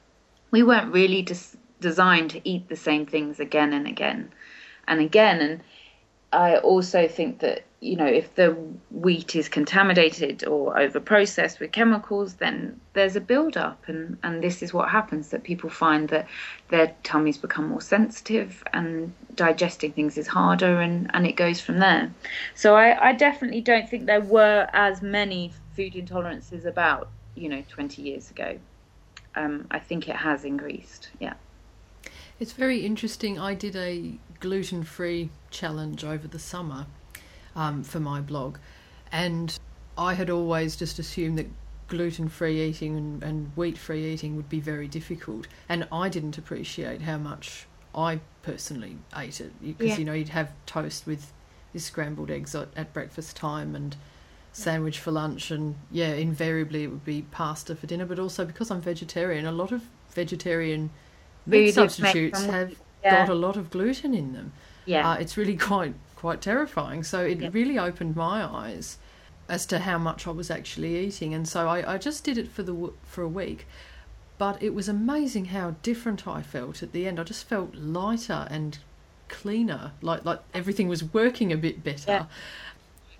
[0.51, 4.31] we weren't really des- designed to eat the same things again and again
[4.87, 5.61] and again and
[6.33, 8.53] I also think that you know if the
[8.91, 14.43] wheat is contaminated or over processed with chemicals, then there's a build up, and and
[14.43, 16.27] this is what happens that people find that
[16.71, 21.79] their tummies become more sensitive and digesting things is harder, and and it goes from
[21.79, 22.11] there.
[22.55, 27.63] So I, I definitely don't think there were as many food intolerances about you know
[27.69, 28.59] 20 years ago.
[29.37, 31.11] Um, I think it has increased.
[31.21, 31.35] Yeah.
[32.41, 33.39] It's very interesting.
[33.39, 36.87] I did a gluten free challenge over the summer
[37.57, 38.59] um, for my blog,
[39.13, 39.59] and
[39.97, 41.47] I had always just assumed that
[41.87, 46.39] gluten free eating and, and wheat free eating would be very difficult, and I didn't
[46.39, 49.97] appreciate how much I personally ate it because yeah.
[49.97, 51.33] you know you'd have toast with
[51.73, 53.97] your scrambled eggs at, at breakfast time and
[54.53, 58.71] sandwich for lunch and yeah invariably it would be pasta for dinner but also because
[58.71, 60.91] i'm vegetarian a lot of vegetarian
[61.47, 63.27] meat substitutes have yeah.
[63.27, 64.53] got a lot of gluten in them.
[64.87, 67.03] Yeah, uh, it's really quite quite terrifying.
[67.05, 67.51] So it yeah.
[67.53, 68.97] really opened my eyes
[69.47, 72.49] as to how much I was actually eating, and so I, I just did it
[72.49, 73.67] for the for a week.
[74.39, 77.21] But it was amazing how different I felt at the end.
[77.21, 78.79] I just felt lighter and
[79.29, 82.11] cleaner, like like everything was working a bit better.
[82.11, 82.27] Yeah.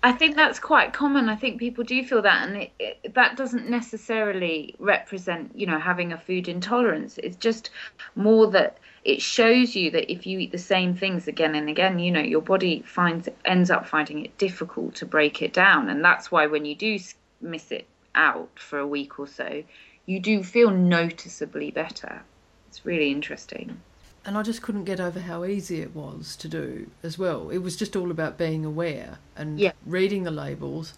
[0.01, 1.29] I think that's quite common.
[1.29, 5.79] I think people do feel that, and it, it, that doesn't necessarily represent, you know,
[5.79, 7.19] having a food intolerance.
[7.19, 7.69] It's just
[8.15, 11.99] more that it shows you that if you eat the same things again and again,
[11.99, 16.03] you know, your body finds ends up finding it difficult to break it down, and
[16.03, 16.97] that's why when you do
[17.39, 19.63] miss it out for a week or so,
[20.07, 22.23] you do feel noticeably better.
[22.67, 23.79] It's really interesting.
[24.25, 27.51] And I just couldn't get over how easy it was to do as well.
[27.51, 29.73] It was just all about being aware and yeah.
[29.85, 30.95] reading the labels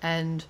[0.00, 0.44] and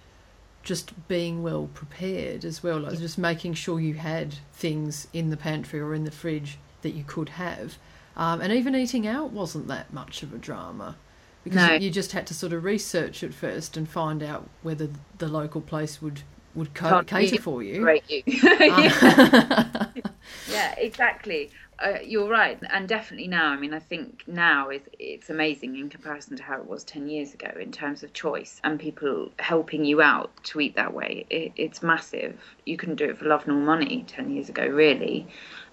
[0.62, 2.80] just being well prepared as well.
[2.80, 6.90] Like just making sure you had things in the pantry or in the fridge that
[6.90, 7.78] you could have.
[8.16, 10.96] Um, and even eating out wasn't that much of a drama
[11.44, 11.74] because no.
[11.74, 14.88] you just had to sort of research it first and find out whether
[15.18, 16.22] the local place would
[16.54, 17.88] would co- cater for you.
[18.08, 18.22] you.
[18.26, 19.86] yeah.
[20.50, 21.50] yeah, exactly.
[21.78, 23.50] Uh, you're right, and definitely now.
[23.52, 27.08] I mean, I think now is it's amazing in comparison to how it was ten
[27.08, 31.24] years ago in terms of choice and people helping you out to eat that way.
[31.30, 32.36] It, it's massive.
[32.66, 35.28] You couldn't do it for love nor money ten years ago, really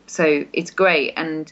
[0.08, 1.52] so it's great and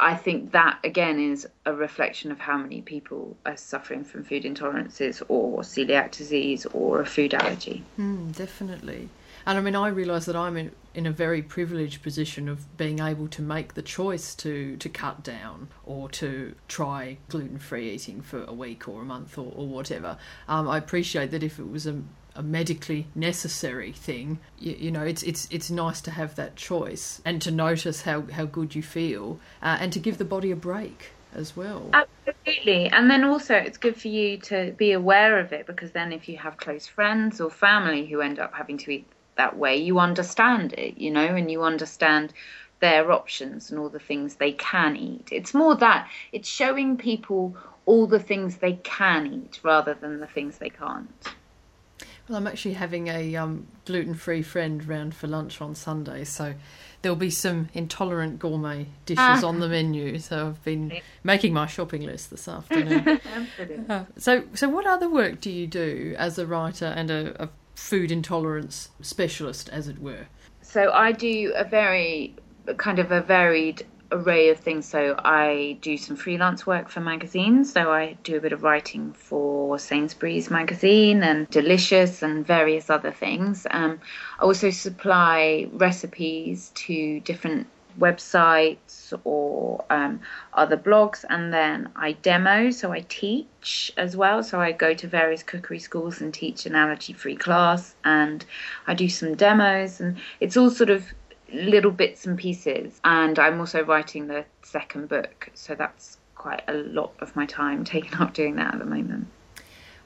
[0.00, 4.42] I think that again is a reflection of how many people are suffering from food
[4.42, 7.84] intolerances or celiac disease or a food allergy.
[7.98, 9.08] Mm, definitely.
[9.46, 12.98] And I mean, I realise that I'm in, in a very privileged position of being
[12.98, 18.22] able to make the choice to, to cut down or to try gluten free eating
[18.22, 20.16] for a week or a month or, or whatever.
[20.48, 22.00] Um, I appreciate that if it was a,
[22.36, 27.22] a medically necessary thing, you, you, know, it's it's it's nice to have that choice
[27.24, 30.56] and to notice how, how good you feel uh, and to give the body a
[30.56, 31.90] break as well.
[31.92, 32.88] Absolutely.
[32.88, 36.28] And then also it's good for you to be aware of it because then if
[36.28, 39.98] you have close friends or family who end up having to eat that way, you
[39.98, 42.32] understand it, you know, and you understand
[42.80, 45.28] their options and all the things they can eat.
[45.32, 50.26] It's more that it's showing people all the things they can eat rather than the
[50.26, 51.34] things they can't.
[52.28, 56.54] Well, I'm actually having a um, gluten free friend round for lunch on Sunday, so
[57.02, 59.46] there'll be some intolerant gourmet dishes ah.
[59.46, 60.18] on the menu.
[60.18, 63.20] So I've been making my shopping list this afternoon.
[63.90, 67.50] uh, so, so what other work do you do as a writer and a, a
[67.74, 70.26] food intolerance specialist, as it were?
[70.62, 72.34] So I do a very
[72.78, 74.86] kind of a varied array of things.
[74.86, 77.72] So I do some freelance work for magazines.
[77.72, 83.12] So I do a bit of writing for Sainsbury's magazine and Delicious and various other
[83.12, 83.66] things.
[83.70, 84.00] Um,
[84.38, 87.66] I also supply recipes to different
[87.98, 90.20] websites or um,
[90.52, 95.06] other blogs and then I demo so I teach as well so I go to
[95.06, 98.44] various cookery schools and teach an allergy free class and
[98.86, 101.04] I do some demos and it's all sort of
[101.54, 103.00] little bits and pieces.
[103.04, 107.84] And I'm also writing the second book, so that's quite a lot of my time
[107.84, 109.26] taken up doing that at the moment.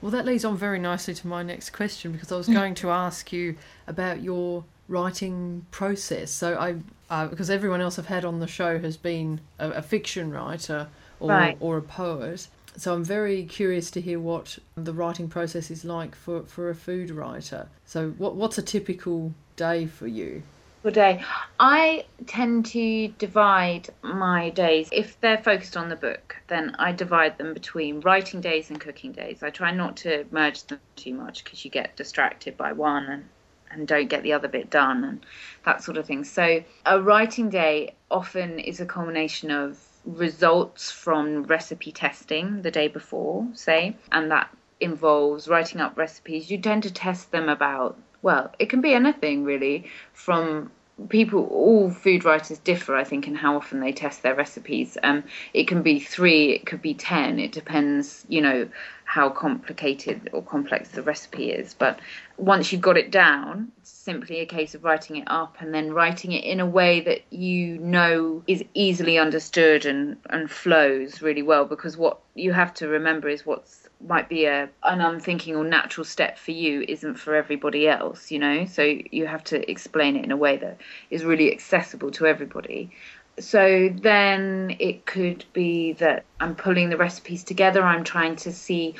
[0.01, 2.89] Well, that leads on very nicely to my next question because I was going to
[2.89, 6.31] ask you about your writing process.
[6.31, 6.75] So I,
[7.09, 10.87] uh, because everyone else I've had on the show has been a, a fiction writer
[11.19, 11.57] or, right.
[11.59, 12.47] or a poet.
[12.77, 16.75] So I'm very curious to hear what the writing process is like for, for a
[16.75, 17.67] food writer.
[17.85, 20.43] So what what's a typical day for you?
[20.89, 21.23] Day.
[21.59, 24.89] I tend to divide my days.
[24.91, 29.11] If they're focused on the book, then I divide them between writing days and cooking
[29.11, 29.43] days.
[29.43, 33.25] I try not to merge them too much because you get distracted by one and,
[33.71, 35.25] and don't get the other bit done and
[35.65, 36.23] that sort of thing.
[36.23, 42.87] So a writing day often is a culmination of results from recipe testing the day
[42.87, 46.49] before, say, and that involves writing up recipes.
[46.49, 49.89] You tend to test them about well, it can be anything really.
[50.13, 50.71] From
[51.07, 54.97] people all food writers differ i think in how often they test their recipes.
[55.03, 57.39] Um it can be three it could be ten.
[57.39, 58.69] It depends you know
[59.05, 61.73] how complicated or complex the recipe is.
[61.73, 61.99] But
[62.37, 65.93] once you've got it down it's simply a case of writing it up and then
[65.93, 71.43] writing it in a way that you know is easily understood and and flows really
[71.43, 71.65] well.
[71.65, 76.05] Because what you have to remember is what's might be a an unthinking or natural
[76.05, 78.65] step for you isn't for everybody else you know?
[78.65, 80.77] So you have to explain it in a way that
[81.09, 82.91] is really accessible to everybody.
[83.39, 88.95] So then it could be that I'm pulling the recipes together I'm trying to see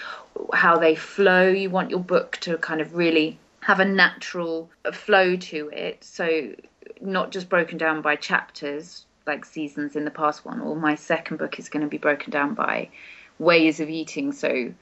[0.53, 1.49] how they flow.
[1.49, 6.03] You want your book to kind of really have a natural flow to it.
[6.03, 6.53] So
[7.01, 11.37] not just broken down by chapters like seasons in the past one or my second
[11.37, 12.89] book is going to be broken down by
[13.37, 14.31] ways of eating.
[14.31, 14.73] So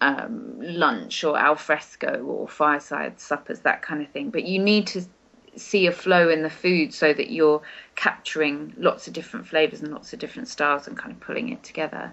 [0.00, 4.30] um, lunch or al fresco or fireside suppers, that kind of thing.
[4.30, 5.02] But you need to
[5.56, 7.62] see a flow in the food so that you're
[7.96, 11.62] capturing lots of different flavors and lots of different styles and kind of pulling it
[11.64, 12.12] together.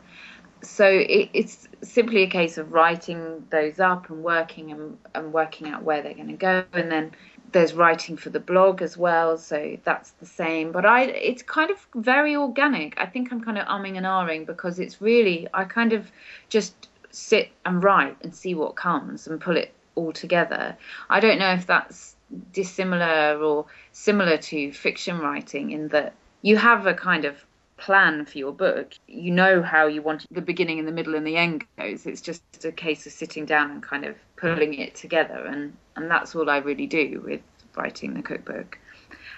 [0.63, 5.67] So it, it's simply a case of writing those up and working and, and working
[5.67, 7.11] out where they're going to go, and then
[7.51, 10.71] there's writing for the blog as well, so that's the same.
[10.71, 12.99] But I, it's kind of very organic.
[12.99, 16.11] I think I'm kind of umming and ahhing because it's really I kind of
[16.49, 20.77] just sit and write and see what comes and pull it all together.
[21.09, 22.15] I don't know if that's
[22.51, 27.45] dissimilar or similar to fiction writing in that you have a kind of
[27.77, 28.93] plan for your book.
[29.07, 32.05] You know how you want the beginning and the middle and the end goes.
[32.05, 36.11] It's just a case of sitting down and kind of pulling it together and and
[36.11, 37.41] that's all I really do with
[37.75, 38.77] writing the cookbook.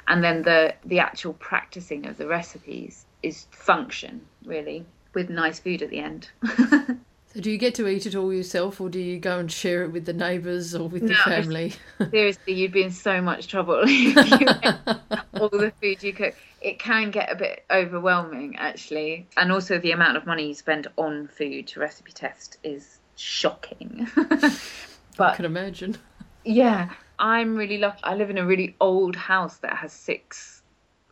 [0.08, 5.82] And then the the actual practicing of the recipes is function really with nice food
[5.82, 6.30] at the end.
[7.40, 9.92] Do you get to eat it all yourself, or do you go and share it
[9.92, 11.74] with the neighbours or with no, the family?
[12.12, 13.76] seriously, you'd be in so much trouble
[15.40, 16.36] all the food you cook.
[16.62, 20.88] It can get a bit overwhelming, actually, and also the amount of money you spend
[20.98, 24.08] on food to recipe test is shocking.
[24.16, 25.98] but I can imagine.
[26.44, 26.90] Yeah,
[27.20, 28.00] I'm really lucky.
[28.04, 30.64] I live in a really old house that has six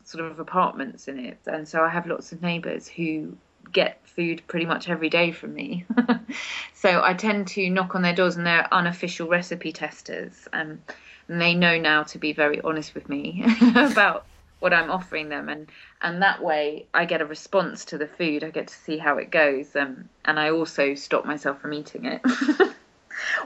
[0.04, 3.38] sort of apartments in it, and so I have lots of neighbours who
[3.72, 5.86] get food pretty much every day from me.
[6.74, 10.48] so I tend to knock on their doors, and they're unofficial recipe testers.
[10.54, 10.80] Um,
[11.28, 13.44] and they know now to be very honest with me
[13.76, 14.26] about
[14.60, 15.70] what I'm offering them, and
[16.02, 18.44] and that way I get a response to the food.
[18.44, 22.06] I get to see how it goes, um, and I also stop myself from eating
[22.06, 22.22] it.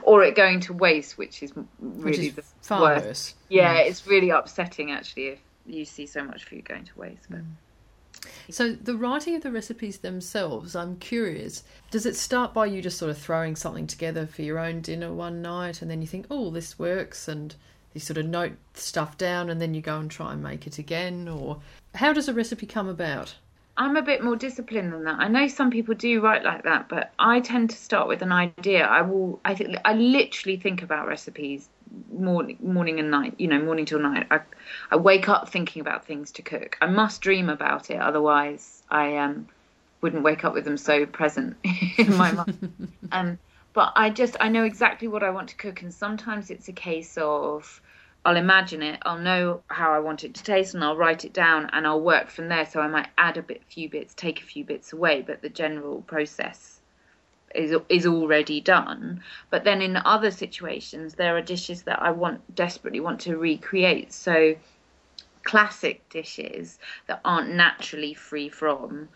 [0.02, 3.06] or it going to waste, which is really which is the far worst.
[3.06, 3.34] worse.
[3.48, 7.26] Yeah, it's really upsetting actually if you see so much food going to waste.
[7.28, 7.40] But
[8.50, 11.62] So the writing of the recipes themselves, I'm curious.
[11.90, 15.12] Does it start by you just sort of throwing something together for your own dinner
[15.12, 17.54] one night, and then you think, "Oh, this works," and
[17.94, 20.78] you sort of note stuff down, and then you go and try and make it
[20.78, 21.60] again, or
[21.94, 23.34] how does a recipe come about?
[23.76, 25.20] I'm a bit more disciplined than that.
[25.20, 28.32] I know some people do write like that, but I tend to start with an
[28.32, 28.84] idea.
[28.84, 29.40] I will.
[29.44, 31.68] I think I literally think about recipes
[32.12, 33.34] morning, morning and night.
[33.38, 34.26] You know, morning till night.
[34.30, 34.40] I,
[34.90, 36.76] I wake up thinking about things to cook.
[36.80, 39.48] I must dream about it, otherwise I um
[40.02, 41.56] wouldn't wake up with them so present
[41.98, 42.72] in my mind.
[43.12, 43.38] um,
[43.72, 46.72] but I just I know exactly what I want to cook, and sometimes it's a
[46.72, 47.80] case of
[48.24, 51.32] I'll imagine it, I'll know how I want it to taste, and I'll write it
[51.32, 52.66] down, and I'll work from there.
[52.66, 55.48] So I might add a bit, few bits, take a few bits away, but the
[55.48, 56.80] general process
[57.54, 59.22] is is already done.
[59.48, 64.12] But then in other situations, there are dishes that I want desperately want to recreate.
[64.12, 64.54] So
[65.42, 69.08] classic dishes that aren't naturally free from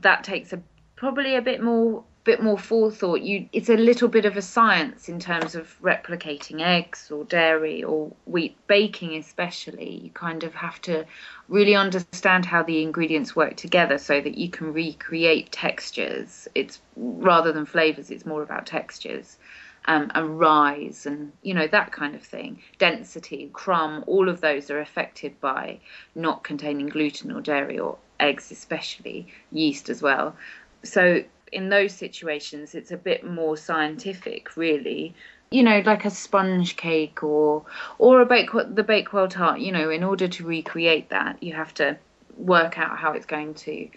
[0.00, 0.60] that takes a
[0.96, 5.08] probably a bit more bit more forethought you it's a little bit of a science
[5.08, 9.92] in terms of replicating eggs or dairy or wheat baking especially.
[10.04, 11.06] You kind of have to
[11.48, 16.46] really understand how the ingredients work together so that you can recreate textures.
[16.54, 19.38] It's rather than flavors it's more about textures
[19.86, 22.60] um, and rise and you know that kind of thing.
[22.76, 25.80] Density crumb all of those are affected by
[26.14, 30.36] not containing gluten or dairy or eggs especially yeast as well.
[30.82, 35.14] So in those situations it's a bit more scientific really
[35.50, 37.64] you know like a sponge cake or
[37.98, 41.72] or a bake the bakewell tart you know in order to recreate that you have
[41.72, 41.96] to
[42.36, 43.88] work out how it's going to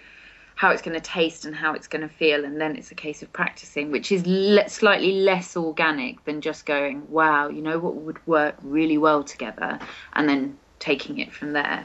[0.55, 2.95] how it's going to taste and how it's going to feel and then it's a
[2.95, 7.79] case of practicing which is le- slightly less organic than just going wow you know
[7.79, 9.79] what would work really well together
[10.13, 11.83] and then taking it from there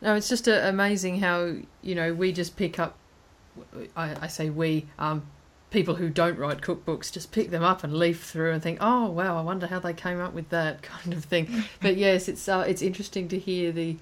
[0.00, 2.96] No, it's just uh, amazing how you know we just pick up.
[3.96, 5.22] I, I say we, um,
[5.70, 9.10] people who don't write cookbooks just pick them up and leaf through and think, oh
[9.10, 11.64] wow, I wonder how they came up with that kind of thing.
[11.80, 13.96] but yes, it's uh, it's interesting to hear the,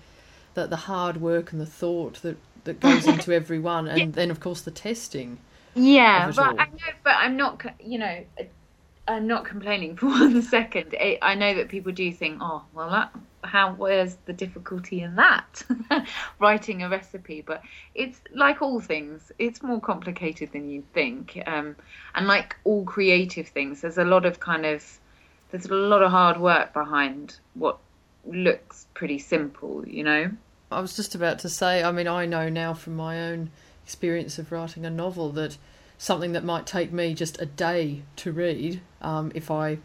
[0.54, 4.30] the the hard work and the thought that that goes into every one, and then
[4.30, 5.38] of course the testing.
[5.74, 6.58] yeah but all.
[6.58, 8.24] i know but i'm not you know
[9.08, 10.94] i'm not complaining for one second.
[11.22, 13.12] I, know that people do think oh well that
[13.44, 15.62] how where's the difficulty in that?
[16.40, 17.62] Writing a recipe but
[17.94, 21.76] it's like all things it's more complicated than you think um,
[22.14, 24.98] and like all creative things there's a lot of kind of
[25.50, 27.78] there's a lot of hard work behind what
[28.26, 30.30] looks pretty simple you know?
[30.70, 33.50] I was just about to say, I mean, I know now from my own
[33.84, 35.56] experience of writing a novel that
[35.98, 39.78] something that might take me just a day to read, um, if I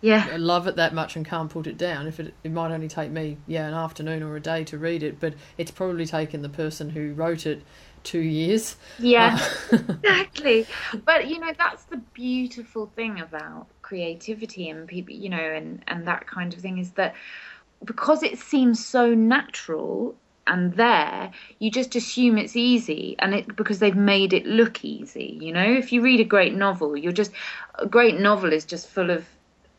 [0.00, 2.88] yeah love it that much and can't put it down, if it, it might only
[2.88, 6.42] take me, yeah, an afternoon or a day to read it, but it's probably taken
[6.42, 7.62] the person who wrote it
[8.02, 8.76] two years.
[8.98, 9.38] Yeah,
[9.72, 10.66] exactly.
[11.04, 16.06] But you know, that's the beautiful thing about creativity and people, you know, and and
[16.06, 17.14] that kind of thing is that
[17.84, 20.14] because it seems so natural
[20.46, 25.38] and there, you just assume it's easy, and it because they've made it look easy.
[25.40, 27.32] You know, if you read a great novel, you're just
[27.76, 29.26] a great novel is just full of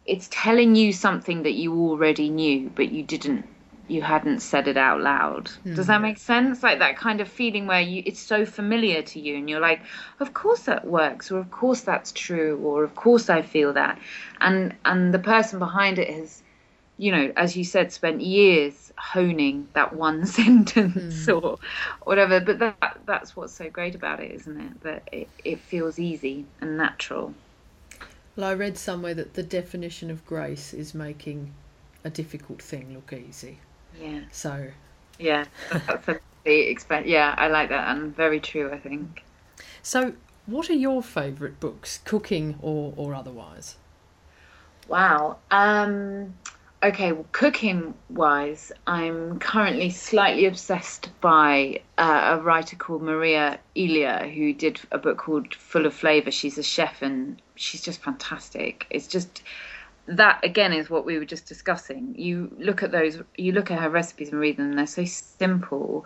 [0.06, 3.48] it's telling you something that you already knew, but you didn't
[3.88, 5.52] you hadn't said it out loud.
[5.64, 6.04] Does that hmm.
[6.04, 6.64] make sense?
[6.64, 9.82] Like that kind of feeling where you it's so familiar to you and you're like,
[10.20, 14.00] of course that works or of course that's true or of course I feel that.
[14.42, 16.42] And and the person behind it has
[16.98, 21.58] you know, as you said, spent years honing that one sentence or
[22.04, 22.40] whatever.
[22.40, 24.82] But that that's what's so great about it, isn't it?
[24.82, 27.36] That it, it feels easy and natural.
[28.36, 31.54] Well, I read somewhere that the definition of grace is making
[32.04, 33.60] a difficult thing look easy.
[33.92, 34.22] Yeah.
[34.32, 34.68] So,
[35.20, 35.46] Yeah.
[35.88, 39.24] That's a expen- yeah, I like that and very true I think.
[39.82, 40.14] so
[40.46, 43.76] what are your favourite books, cooking or, or otherwise?
[44.88, 45.40] Wow.
[45.52, 46.36] Um,
[46.86, 54.28] okay, well, cooking wise, I'm currently slightly obsessed by uh, a writer called Maria Elia,
[54.28, 56.32] who did a book called Full of Flavor.
[56.32, 58.86] She's a chef and she's just fantastic.
[58.90, 59.44] It's just
[60.08, 62.14] that again is what we were just discussing.
[62.18, 65.06] You look at those, you look at her recipes and read them, and they're so
[65.06, 66.06] simple.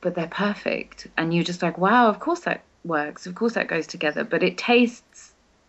[0.00, 1.08] but they're perfect.
[1.16, 3.26] And you're just like, wow, of course that works.
[3.26, 4.24] Of course that goes together.
[4.24, 5.27] But it tastes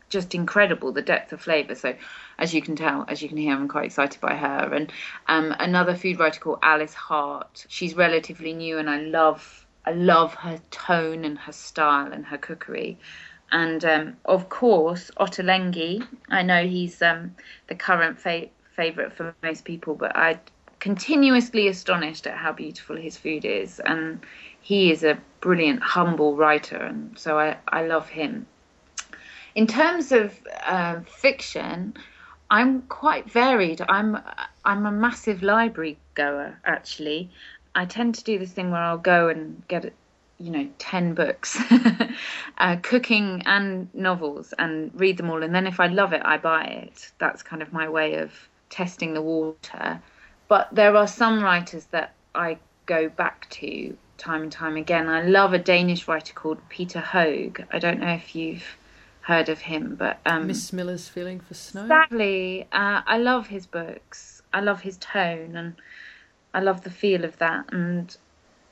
[0.10, 1.76] just incredible, the depth of flavour.
[1.76, 1.96] So,
[2.38, 4.74] as you can tell, as you can hear, I'm quite excited by her.
[4.74, 4.92] And
[5.28, 7.66] um, another food writer called Alice Hart.
[7.70, 12.38] She's relatively new, and I love, I love her tone and her style and her
[12.38, 12.98] cookery.
[13.52, 16.06] And um, of course, Ottolenghi.
[16.30, 17.36] I know he's um,
[17.68, 20.40] the current fa- favourite for most people, but I
[20.80, 24.22] continuously astonished at how beautiful his food is, and
[24.62, 28.46] he is a brilliant, humble writer, and so I, I love him.
[29.56, 31.96] In terms of uh, fiction,
[32.50, 33.82] I'm quite varied.
[33.88, 34.18] I'm
[34.66, 37.30] I'm a massive library goer actually.
[37.76, 39.94] I tend to do this thing where I'll go and get
[40.40, 41.60] you know 10 books
[42.58, 46.38] uh, cooking and novels and read them all and then if i love it i
[46.38, 48.32] buy it that's kind of my way of
[48.70, 50.02] testing the water
[50.50, 55.08] but there are some writers that I go back to time and time again.
[55.08, 57.66] I love a Danish writer called Peter Hoeg.
[57.72, 58.66] I don't know if you've
[59.30, 61.84] heard of him, but um, Miss Smilla's Feeling for Snow.
[61.84, 62.64] Exactly.
[62.72, 64.42] Uh, I love his books.
[64.52, 65.76] I love his tone, and
[66.54, 67.72] I love the feel of that.
[67.72, 68.16] And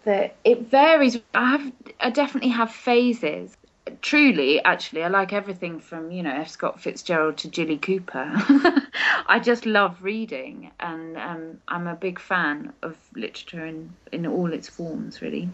[0.04, 1.20] the, it varies.
[1.34, 1.72] I have.
[2.00, 3.56] I definitely have phases
[4.02, 6.50] truly, actually, I like everything from you know F.
[6.50, 8.32] Scott Fitzgerald to Jilly Cooper.
[9.28, 14.54] I just love reading, and um, I'm a big fan of literature in in all
[14.54, 15.50] its forms, really.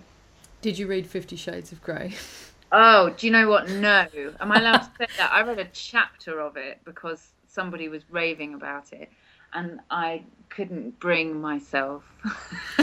[0.62, 2.14] Did you read Fifty Shades of Grey?
[2.74, 3.70] Oh, do you know what?
[3.70, 4.08] No.
[4.40, 5.32] Am I allowed to say that?
[5.32, 9.10] I read a chapter of it because somebody was raving about it,
[9.54, 12.04] and I couldn't bring myself.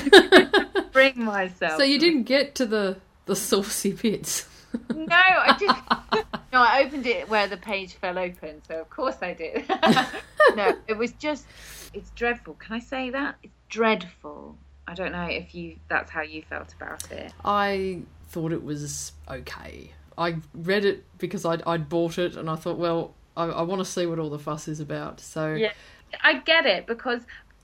[0.92, 1.76] bring myself.
[1.76, 4.48] So you didn't get to the the saucy bits
[4.94, 5.82] no, I just
[6.52, 6.60] no.
[6.60, 9.64] I opened it where the page fell open, so of course I did.
[10.56, 11.46] no, it was just
[11.92, 12.54] it's dreadful.
[12.54, 13.36] Can I say that?
[13.42, 14.56] It's dreadful.
[14.86, 17.32] I don't know if you that's how you felt about it.
[17.44, 19.92] I thought it was okay.
[20.16, 23.80] I read it because I'd I'd bought it and I thought, well, I, I want
[23.80, 25.20] to see what all the fuss is about.
[25.20, 25.72] So yeah,
[26.22, 27.22] I get it because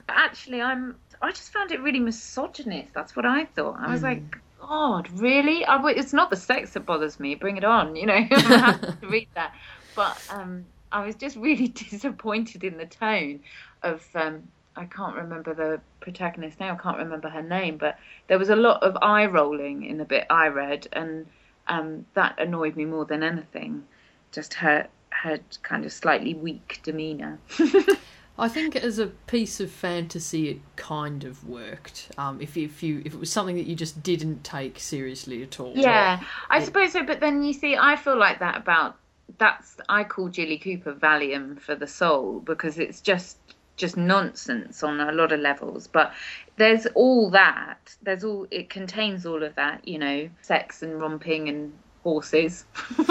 [0.08, 2.92] actually I'm I just found it really misogynist.
[2.94, 3.76] That's what I thought.
[3.78, 4.04] I was mm.
[4.04, 5.64] like, God, really?
[5.64, 7.34] I, it's not the sex that bothers me.
[7.34, 8.14] Bring it on, you know.
[8.14, 9.54] I'm happy to read that.
[9.94, 13.40] But um, I was just really disappointed in the tone
[13.82, 14.06] of.
[14.14, 16.74] Um, I can't remember the protagonist now.
[16.74, 20.04] I can't remember her name, but there was a lot of eye rolling in the
[20.04, 21.26] bit I read, and
[21.66, 23.84] um, that annoyed me more than anything.
[24.32, 27.38] Just her her kind of slightly weak demeanour.
[28.38, 32.10] I think as a piece of fantasy, it kind of worked.
[32.18, 35.58] Um, if if you if it was something that you just didn't take seriously at
[35.58, 35.72] all.
[35.74, 36.20] Yeah,
[36.50, 37.02] I suppose so.
[37.02, 38.96] But then you see, I feel like that about
[39.38, 43.38] that's I call Jilly Cooper Valium for the soul because it's just
[43.76, 45.86] just nonsense on a lot of levels.
[45.86, 46.12] But
[46.56, 47.96] there's all that.
[48.02, 49.86] There's all it contains all of that.
[49.86, 51.72] You know, sex and romping and
[52.06, 52.64] horses.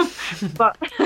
[0.56, 0.78] but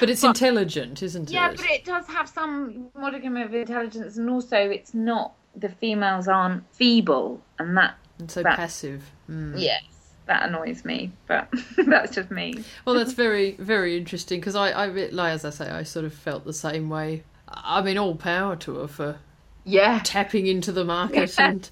[0.00, 1.58] but it's but, intelligent, isn't yeah, it?
[1.58, 6.28] Yeah, but it does have some modicum of intelligence, and also it's not the females
[6.28, 9.02] aren't feeble, and that and so that, passive.
[9.30, 9.54] Mm.
[9.56, 9.82] Yes,
[10.26, 11.48] that annoys me, but
[11.86, 12.62] that's just me.
[12.84, 16.12] Well, that's very very interesting because I, I like as I say, I sort of
[16.12, 17.24] felt the same way.
[17.50, 19.18] I mean, all power to her for
[19.64, 21.46] yeah tapping into the market yeah.
[21.48, 21.70] and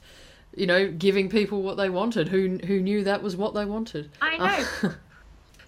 [0.55, 2.29] you know giving people what they wanted.
[2.29, 4.11] Who who knew that was what they wanted?
[4.21, 4.37] I
[4.83, 4.93] know.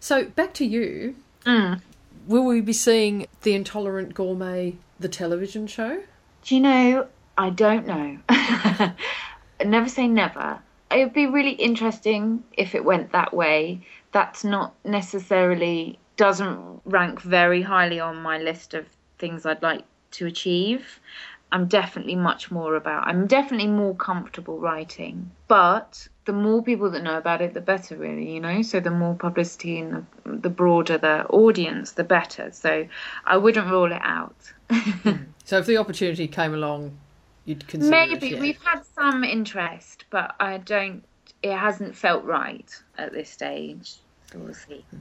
[0.00, 1.16] So back to you.
[1.44, 1.80] Mm.
[2.26, 6.02] Will we be seeing The Intolerant Gourmet, the television show?
[6.44, 7.06] Do you know?
[7.36, 8.18] I don't know.
[9.64, 10.60] never say never.
[10.90, 13.80] It would be really interesting if it went that way.
[14.12, 18.86] That's not necessarily doesn't rank very highly on my list of
[19.18, 21.00] things I'd like to achieve.
[21.50, 23.06] I'm definitely much more about.
[23.06, 27.96] I'm definitely more comfortable writing, but the more people that know about it, the better,
[27.96, 28.60] really, you know.
[28.60, 32.50] So the more publicity and the, the broader the audience, the better.
[32.52, 32.86] So
[33.24, 34.36] I wouldn't rule it out.
[34.70, 35.10] Hmm.
[35.44, 36.98] so if the opportunity came along,
[37.46, 38.40] you'd consider maybe it, yeah.
[38.40, 41.02] we've had some interest, but I don't.
[41.42, 43.94] It hasn't felt right at this stage.
[44.30, 44.84] So we'll see.
[44.90, 44.98] Hmm.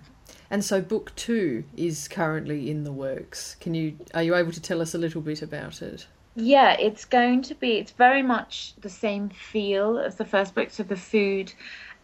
[0.49, 3.55] And so book two is currently in the works.
[3.59, 6.07] Can you are you able to tell us a little bit about it?
[6.35, 7.77] Yeah, it's going to be.
[7.77, 10.69] It's very much the same feel as the first book.
[10.69, 11.51] So the food,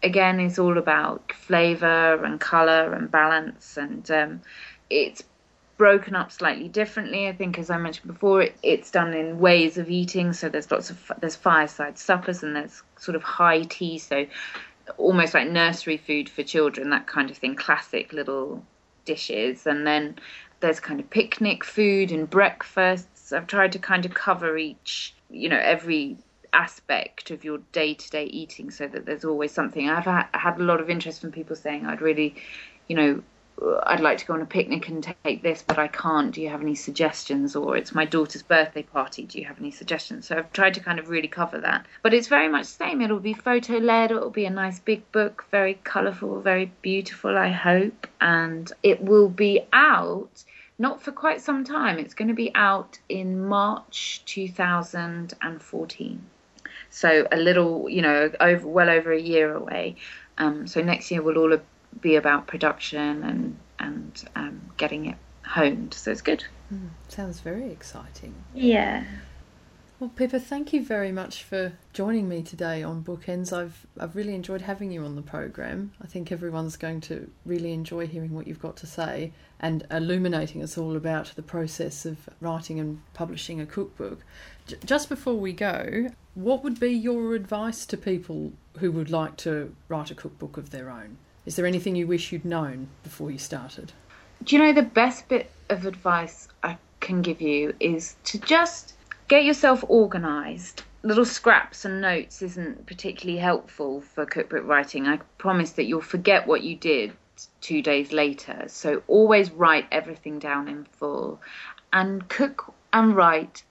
[0.01, 4.41] again, is all about flavour and colour and balance, and um,
[4.89, 5.23] it's
[5.77, 7.27] broken up slightly differently.
[7.27, 10.33] I think, as I mentioned before, it, it's done in ways of eating.
[10.33, 13.99] So there's lots of there's fireside suppers and there's sort of high tea.
[13.99, 14.25] So
[14.97, 17.55] almost like nursery food for children, that kind of thing.
[17.55, 18.63] Classic little
[19.05, 20.15] dishes, and then
[20.59, 23.33] there's kind of picnic food and breakfasts.
[23.33, 26.17] I've tried to kind of cover each, you know, every
[26.53, 29.89] aspect of your day to day eating so that there's always something.
[29.89, 32.35] I've ha- had a lot of interest from people saying, I'd really,
[32.87, 33.23] you know,
[33.83, 36.33] I'd like to go on a picnic and take this, but I can't.
[36.33, 37.55] Do you have any suggestions?
[37.55, 39.25] Or it's my daughter's birthday party.
[39.25, 40.27] Do you have any suggestions?
[40.27, 41.85] So I've tried to kind of really cover that.
[42.01, 43.01] But it's very much the same.
[43.01, 44.11] It'll be photo led.
[44.11, 48.07] It'll be a nice big book, very colourful, very beautiful, I hope.
[48.19, 50.43] And it will be out
[50.79, 51.99] not for quite some time.
[51.99, 56.21] It's going to be out in March 2014.
[56.89, 59.95] So a little, you know, over well over a year away.
[60.37, 61.53] Um, so next year we'll all
[62.01, 65.93] be about production and and um, getting it honed.
[65.93, 66.45] So it's good.
[66.73, 68.33] Mm, sounds very exciting.
[68.53, 69.03] Yeah.
[69.99, 73.53] Well, Pippa, thank you very much for joining me today on Bookends.
[73.53, 75.93] I've I've really enjoyed having you on the program.
[76.01, 79.31] I think everyone's going to really enjoy hearing what you've got to say
[79.61, 84.25] and illuminating us all about the process of writing and publishing a cookbook.
[84.67, 89.37] J- just before we go, what would be your advice to people who would like
[89.37, 91.17] to write a cookbook of their own?
[91.45, 93.91] Is there anything you wish you'd known before you started?
[94.43, 98.93] Do you know the best bit of advice I can give you is to just
[99.27, 100.83] get yourself organized.
[101.03, 105.07] Little scraps and notes isn't particularly helpful for cookbook writing.
[105.07, 107.13] I promise that you'll forget what you did
[107.59, 108.65] two days later.
[108.67, 111.41] So always write everything down in full
[111.91, 113.63] and cook and write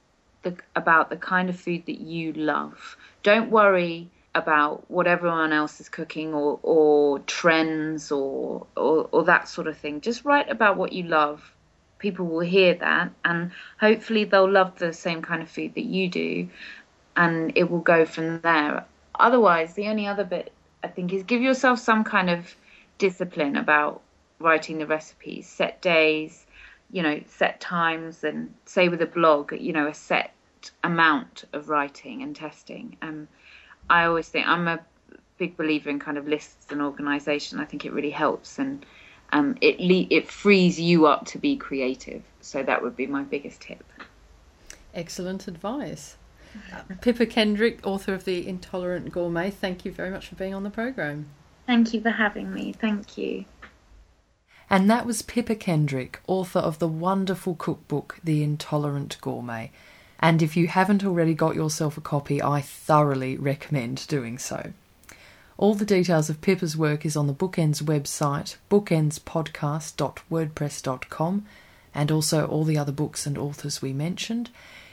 [0.43, 2.97] the, about the kind of food that you love.
[3.23, 9.49] Don't worry about what everyone else is cooking or, or trends or, or, or that
[9.49, 10.01] sort of thing.
[10.01, 11.55] Just write about what you love.
[11.99, 16.09] People will hear that and hopefully they'll love the same kind of food that you
[16.09, 16.49] do
[17.17, 18.85] and it will go from there.
[19.15, 20.53] Otherwise, the only other bit
[20.83, 22.55] I think is give yourself some kind of
[22.99, 24.03] discipline about
[24.41, 26.45] writing the recipes, set days,
[26.91, 30.33] you know, set times, and say with a blog, you know, a set
[30.83, 32.97] amount of writing and testing.
[33.03, 33.29] Um,
[33.93, 34.81] I always think I'm a
[35.37, 37.61] big believer in kind of lists and organisation.
[37.61, 38.87] I think it really helps and
[39.33, 42.23] um, it le- it frees you up to be creative.
[42.41, 43.85] So that would be my biggest tip.
[44.95, 46.17] Excellent advice.
[46.73, 50.63] Uh, Pippa Kendrick, author of The Intolerant Gourmet, thank you very much for being on
[50.63, 51.27] the program.
[51.67, 52.73] Thank you for having me.
[52.73, 53.45] Thank you.
[54.71, 59.71] And that was Pippa Kendrick, author of the wonderful cookbook The Intolerant Gourmet.
[60.23, 64.73] And if you haven't already got yourself a copy, I thoroughly recommend doing so.
[65.59, 71.47] All the details of Pippa's work is on the Bookends website, bookendspodcast.wordpress.com,
[71.95, 74.49] and also all the other books and authors we mentioned.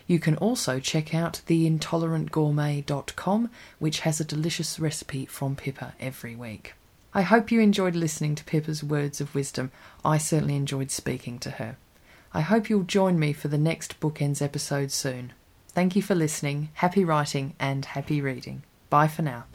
[0.07, 6.73] You can also check out theintolerantgourmet.com, which has a delicious recipe from Pippa every week.
[7.13, 9.71] I hope you enjoyed listening to Pippa's words of wisdom.
[10.03, 11.77] I certainly enjoyed speaking to her.
[12.33, 15.33] I hope you'll join me for the next Bookends episode soon.
[15.69, 18.63] Thank you for listening, happy writing, and happy reading.
[18.89, 19.45] Bye for now.